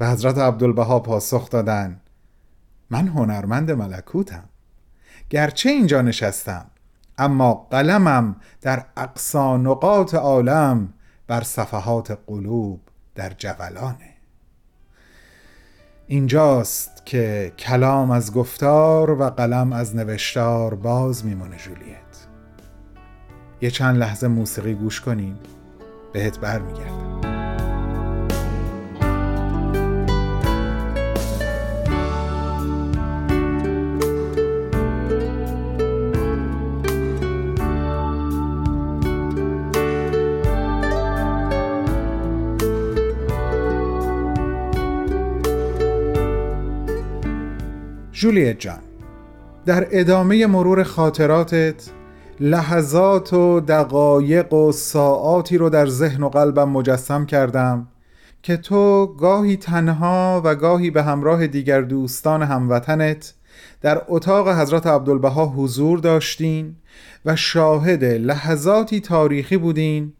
و 0.00 0.10
حضرت 0.10 0.38
عبدالبها 0.38 1.00
پاسخ 1.00 1.50
دادن 1.50 2.00
من 2.90 3.08
هنرمند 3.08 3.70
ملکوتم. 3.70 4.44
گرچه 5.30 5.70
اینجا 5.70 6.02
نشستم 6.02 6.66
اما 7.18 7.54
قلمم 7.54 8.36
در 8.62 8.84
اقصا 8.96 9.56
نقاط 9.56 10.14
عالم 10.14 10.94
بر 11.26 11.42
صفحات 11.42 12.18
قلوب 12.26 12.80
در 13.14 13.32
جولانه. 13.38 14.14
اینجاست 16.06 17.06
که 17.06 17.52
کلام 17.58 18.10
از 18.10 18.32
گفتار 18.32 19.10
و 19.10 19.30
قلم 19.30 19.72
از 19.72 19.96
نوشتار 19.96 20.74
باز 20.74 21.26
میمونه 21.26 21.56
جولیت. 21.56 22.26
یه 23.60 23.70
چند 23.70 23.96
لحظه 23.96 24.28
موسیقی 24.28 24.74
گوش 24.74 25.00
کنیم 25.00 25.38
بهت 26.12 26.38
برمیگردم. 26.38 27.33
جولیت 48.24 48.60
جان 48.60 48.78
در 49.66 49.86
ادامه 49.90 50.46
مرور 50.46 50.82
خاطراتت 50.82 51.74
لحظات 52.40 53.32
و 53.32 53.60
دقایق 53.60 54.52
و 54.52 54.72
ساعاتی 54.72 55.58
رو 55.58 55.70
در 55.70 55.86
ذهن 55.86 56.22
و 56.22 56.28
قلبم 56.28 56.68
مجسم 56.68 57.26
کردم 57.26 57.88
که 58.42 58.56
تو 58.56 59.06
گاهی 59.06 59.56
تنها 59.56 60.42
و 60.44 60.54
گاهی 60.54 60.90
به 60.90 61.02
همراه 61.02 61.46
دیگر 61.46 61.80
دوستان 61.80 62.42
هموطنت 62.42 63.34
در 63.80 64.02
اتاق 64.08 64.48
حضرت 64.48 64.86
عبدالبها 64.86 65.46
حضور 65.46 65.98
داشتین 65.98 66.76
و 67.24 67.36
شاهد 67.36 68.04
لحظاتی 68.04 69.00
تاریخی 69.00 69.56
بودین 69.56 70.12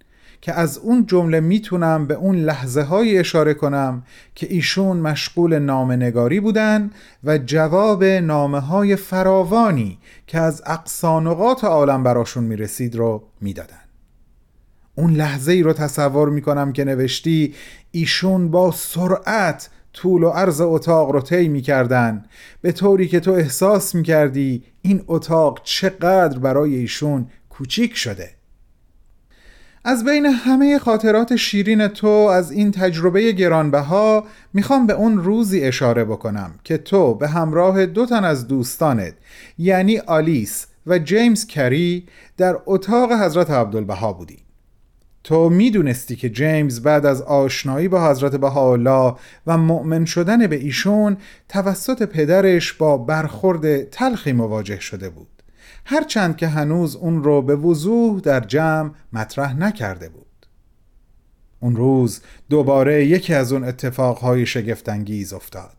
که 0.44 0.52
از 0.52 0.78
اون 0.78 1.06
جمله 1.06 1.40
می‌تونم 1.40 2.06
به 2.06 2.14
اون 2.14 2.36
لحظه 2.36 2.82
های 2.82 3.18
اشاره 3.18 3.54
کنم 3.54 4.02
که 4.34 4.46
ایشون 4.50 4.96
مشغول 4.96 5.58
نامنگاری 5.58 6.40
بودن 6.40 6.90
و 7.24 7.38
جواب 7.38 8.04
نامه 8.04 8.60
های 8.60 8.96
فراوانی 8.96 9.98
که 10.26 10.38
از 10.38 10.62
اقصانقات 10.66 11.64
عالم 11.64 12.02
براشون 12.02 12.44
می‌رسید 12.44 12.96
رو 12.96 13.22
می‌دادن. 13.40 13.84
اون 14.94 15.12
لحظه 15.12 15.52
ای 15.52 15.62
رو 15.62 15.72
تصور 15.72 16.28
می‌کنم 16.28 16.72
که 16.72 16.84
نوشتی 16.84 17.54
ایشون 17.90 18.50
با 18.50 18.70
سرعت 18.70 19.70
طول 19.92 20.22
و 20.22 20.28
عرض 20.28 20.60
اتاق 20.60 21.10
رو 21.10 21.20
طی 21.20 21.48
می‌کردن 21.48 22.24
به 22.60 22.72
طوری 22.72 23.08
که 23.08 23.20
تو 23.20 23.30
احساس 23.30 23.94
می‌کردی 23.94 24.64
این 24.82 25.04
اتاق 25.06 25.60
چقدر 25.62 26.38
برای 26.38 26.74
ایشون 26.74 27.26
کوچیک 27.50 27.96
شده. 27.96 28.33
از 29.86 30.04
بین 30.04 30.26
همه 30.26 30.78
خاطرات 30.78 31.36
شیرین 31.36 31.88
تو 31.88 32.06
از 32.08 32.50
این 32.50 32.70
تجربه 32.70 33.32
گرانبها 33.32 34.24
می‌خوام 34.52 34.86
به 34.86 34.92
اون 34.92 35.18
روزی 35.18 35.60
اشاره 35.60 36.04
بکنم 36.04 36.54
که 36.64 36.78
تو 36.78 37.14
به 37.14 37.28
همراه 37.28 37.86
دو 37.86 38.06
تن 38.06 38.24
از 38.24 38.48
دوستانت 38.48 39.14
یعنی 39.58 39.98
آلیس 39.98 40.66
و 40.86 40.98
جیمز 40.98 41.46
کری 41.46 42.06
در 42.36 42.56
اتاق 42.66 43.12
حضرت 43.12 43.50
عبدالبها 43.50 44.12
بودی. 44.12 44.38
تو 45.24 45.50
می‌دونستی 45.50 46.16
که 46.16 46.30
جیمز 46.30 46.80
بعد 46.80 47.06
از 47.06 47.22
آشنایی 47.22 47.88
با 47.88 48.10
حضرت 48.10 48.36
بهاءالله 48.36 49.14
و 49.46 49.58
مؤمن 49.58 50.04
شدن 50.04 50.46
به 50.46 50.56
ایشون 50.56 51.16
توسط 51.48 52.02
پدرش 52.02 52.72
با 52.72 52.98
برخورد 52.98 53.84
تلخی 53.84 54.32
مواجه 54.32 54.80
شده 54.80 55.08
بود. 55.08 55.33
هرچند 55.84 56.36
که 56.36 56.48
هنوز 56.48 56.96
اون 56.96 57.24
رو 57.24 57.42
به 57.42 57.56
وضوح 57.56 58.20
در 58.20 58.40
جمع 58.40 58.90
مطرح 59.12 59.58
نکرده 59.58 60.08
بود. 60.08 60.24
اون 61.60 61.76
روز 61.76 62.20
دوباره 62.50 63.06
یکی 63.06 63.34
از 63.34 63.52
اون 63.52 63.64
اتفاقهای 63.64 64.46
شگفتانگیز 64.46 65.32
افتاد. 65.32 65.76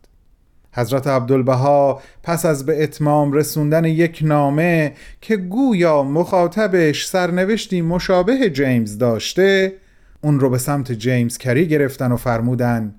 حضرت 0.72 1.06
عبدالبها 1.06 2.02
پس 2.22 2.46
از 2.46 2.66
به 2.66 2.82
اتمام 2.82 3.32
رسوندن 3.32 3.84
یک 3.84 4.18
نامه 4.22 4.94
که 5.20 5.36
گویا 5.36 6.02
مخاطبش 6.02 7.06
سرنوشتی 7.06 7.80
مشابه 7.80 8.50
جیمز 8.50 8.98
داشته 8.98 9.72
اون 10.20 10.40
رو 10.40 10.50
به 10.50 10.58
سمت 10.58 10.92
جیمز 10.92 11.38
کری 11.38 11.68
گرفتن 11.68 12.12
و 12.12 12.16
فرمودن 12.16 12.94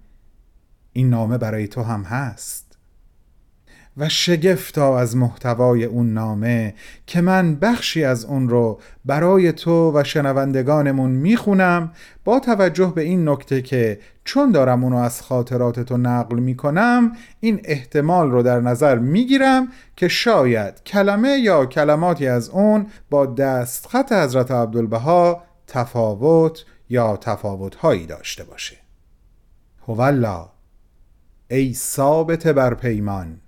این 0.94 1.10
نامه 1.10 1.38
برای 1.38 1.68
تو 1.68 1.84
هم 1.84 2.04
هست. 2.04 2.67
و 3.98 4.10
شگفتا 4.10 5.00
از 5.00 5.16
محتوای 5.16 5.86
اون 5.86 6.14
نامه 6.14 6.74
که 7.08 7.22
من 7.22 7.56
بخشی 7.56 8.04
از 8.04 8.26
اون 8.26 8.50
رو 8.50 8.80
برای 9.06 9.52
تو 9.52 9.92
و 10.00 10.04
شنوندگانمون 10.04 11.12
می‌خونم 11.12 11.92
با 12.24 12.40
توجه 12.40 12.94
به 12.96 13.02
این 13.02 13.30
نکته 13.30 13.62
که 13.62 14.00
چون 14.24 14.52
دارم 14.52 14.84
اونو 14.84 14.98
از 14.98 15.22
خاطرات 15.22 15.80
تو 15.80 15.98
نقل 15.98 16.40
می‌کنم 16.40 17.12
این 17.40 17.62
احتمال 17.64 18.32
رو 18.32 18.44
در 18.44 18.60
نظر 18.60 18.98
می‌گیرم 18.98 19.68
که 19.96 20.08
شاید 20.08 20.84
کلمه 20.84 21.30
یا 21.30 21.66
کلماتی 21.66 22.28
از 22.28 22.50
اون 22.50 22.88
با 23.10 23.26
دستخط 23.26 24.12
حضرت 24.12 24.52
عبدالبها 24.52 25.44
تفاوت 25.68 26.66
یا 26.90 27.18
تفاوتهایی 27.18 28.06
داشته 28.06 28.44
باشه. 28.44 28.78
هولا 29.88 30.50
ای 31.50 31.74
ثابت 31.74 32.48
بر 32.48 32.74
پیمان 32.74 33.42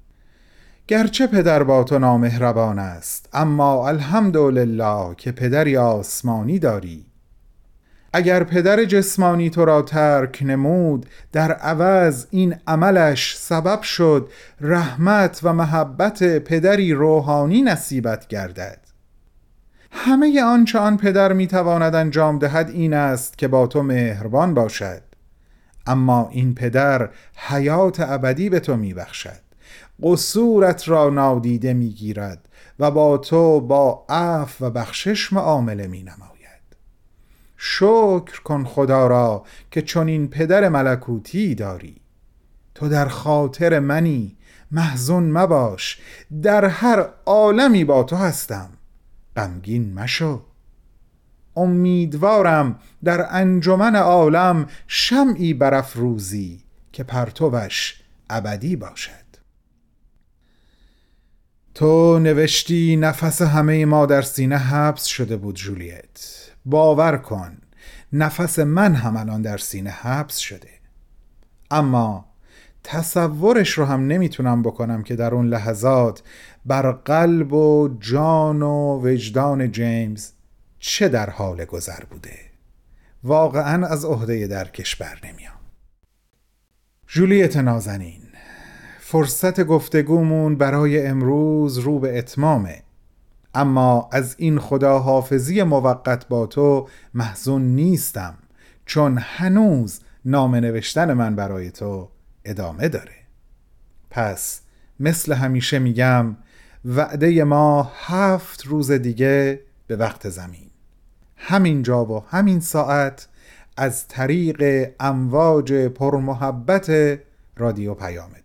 گرچه 0.90 1.28
پدر 1.28 1.64
با 1.64 1.84
تو 1.84 2.00
نامهربان 2.00 2.80
است 2.80 3.30
اما 3.34 3.88
الحمدلله 3.88 5.16
که 5.18 5.32
پدری 5.32 5.78
آسمانی 5.78 6.60
داری. 6.60 7.06
اگر 8.14 8.44
پدر 8.44 8.86
جسمانی 8.86 9.50
تو 9.50 9.66
را 9.66 9.82
ترک 9.82 10.44
نمود 10.46 11.06
در 11.32 11.52
عوض 11.52 12.26
این 12.30 12.56
عملش 12.68 13.38
سبب 13.38 13.82
شد 13.82 14.30
رحمت 14.62 15.40
و 15.44 15.54
محبت 15.54 16.24
پدری 16.24 16.94
روحانی 16.94 17.62
نصیبت 17.62 18.28
گردد. 18.28 18.80
همه 19.92 20.44
آنچه 20.44 20.80
آن 20.80 20.98
پدر 20.98 21.34
می‌تواند 21.34 21.96
انجام 21.96 22.40
دهد 22.40 22.70
این 22.70 22.94
است 22.94 23.38
که 23.38 23.48
با 23.48 23.68
تو 23.68 23.84
مهربان 23.84 24.54
باشد. 24.54 25.02
اما 25.88 26.30
این 26.32 26.56
پدر 26.56 27.10
حیات 27.36 28.00
ابدی 28.00 28.50
به 28.50 28.60
تو 28.60 28.78
میبخشد. 28.78 29.49
قصورت 30.04 30.90
را 30.90 31.10
نادیده 31.10 31.74
می‌گیرد 31.74 32.50
و 32.80 32.92
با 32.92 33.18
تو 33.18 33.62
با 33.62 34.06
عفو 34.10 34.66
و 34.66 34.70
بخشش 34.70 35.34
معامله 35.34 35.88
می 35.88 36.04
نماید 36.04 36.40
شکر 37.62 38.42
کن 38.44 38.64
خدا 38.64 39.08
را 39.08 39.44
که 39.72 39.82
چنین 39.82 40.28
پدر 40.28 40.70
ملکوتی 40.70 41.56
داری. 41.56 41.96
تو 42.76 42.90
در 42.90 43.08
خاطر 43.08 43.80
منی 43.80 44.38
محزون 44.72 45.32
مباش. 45.32 46.02
در 46.42 46.66
هر 46.66 47.10
عالمی 47.26 47.84
با 47.84 48.04
تو 48.04 48.16
هستم. 48.16 48.70
غمگین 49.36 49.94
مشو. 49.94 50.42
امیدوارم 51.56 52.80
در 53.04 53.28
انجمن 53.30 53.96
عالم 53.96 54.68
شمعی 54.88 55.54
برافروزی 55.54 56.64
که 56.92 57.04
پرتوش 57.04 58.02
ابدی 58.30 58.76
باشد. 58.76 59.29
تو 61.80 62.20
نوشتی 62.20 62.96
نفس 62.96 63.42
همه 63.42 63.86
ما 63.86 64.06
در 64.06 64.22
سینه 64.22 64.58
حبس 64.58 65.06
شده 65.06 65.38
بود 65.38 65.56
جولیت. 65.56 66.50
باور 66.66 67.18
کن 67.18 67.58
نفس 68.14 68.60
من 68.60 68.96
هم 68.96 69.18
الان 69.18 69.42
در 69.42 69.58
سینه 69.58 69.90
حبس 69.90 70.38
شده. 70.38 70.70
اما 71.72 72.26
تصورش 72.84 73.70
رو 73.70 73.86
هم 73.86 74.08
نمی‌تونم 74.08 74.62
بکنم 74.62 75.04
که 75.04 75.16
در 75.16 75.34
اون 75.34 75.48
لحظات 75.48 76.24
بر 76.66 76.92
قلب 76.92 77.54
و 77.54 77.98
جان 78.00 78.62
و 78.62 79.00
وجدان 79.04 79.72
جیمز 79.72 80.32
چه 80.80 81.10
در 81.10 81.30
حال 81.30 81.66
گذر 81.66 82.04
بوده. 82.10 82.40
واقعا 83.24 83.88
از 83.88 84.06
عهده 84.06 84.48
درکش 84.48 84.96
بر 84.96 85.20
نمیام. 85.24 85.60
جولیت 87.08 87.58
نازنین. 87.58 88.29
فرصت 89.12 89.62
گفتگومون 89.62 90.56
برای 90.56 91.08
امروز 91.08 91.78
رو 91.78 92.00
به 92.00 92.18
اتمامه. 92.18 92.84
اما 93.56 94.10
از 94.12 94.36
این 94.38 94.60
خداحافظی 94.60 95.64
موقت 95.64 96.28
با 96.28 96.48
تو 96.48 96.88
محزون 97.14 97.62
نیستم 97.62 98.38
چون 98.86 99.18
هنوز 99.18 100.00
نام 100.26 100.56
نوشتن 100.56 101.14
من 101.14 101.36
برای 101.36 101.72
تو 101.72 102.10
ادامه 102.46 102.88
داره. 102.90 103.16
پس 104.10 104.62
مثل 105.00 105.34
همیشه 105.34 105.80
میگم 105.80 106.36
وعده 106.86 107.44
ما 107.44 107.92
هفت 107.96 108.66
روز 108.66 108.92
دیگه 108.92 109.60
به 109.88 109.96
وقت 109.96 110.30
زمین. 110.30 110.70
همین 111.38 111.84
جا 111.84 112.06
و 112.06 112.24
همین 112.28 112.60
ساعت 112.60 113.28
از 113.78 114.08
طریق 114.08 114.92
امواج 115.00 115.74
پرمحبت 115.74 117.20
رادیو 117.58 117.94
پیام 117.94 118.30
دوست 118.32 118.39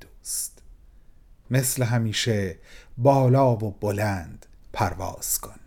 مثل 1.55 1.83
همیشه 1.83 2.57
بالا 2.99 3.57
و 3.57 3.71
بلند 3.81 4.47
پرواز 4.73 5.41
کن. 5.41 5.61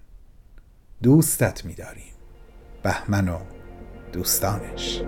دوستت 1.03 1.65
می‌داریم. 1.65 2.13
بهمن 2.83 3.29
و 3.29 3.39
دوستانش. 4.11 5.01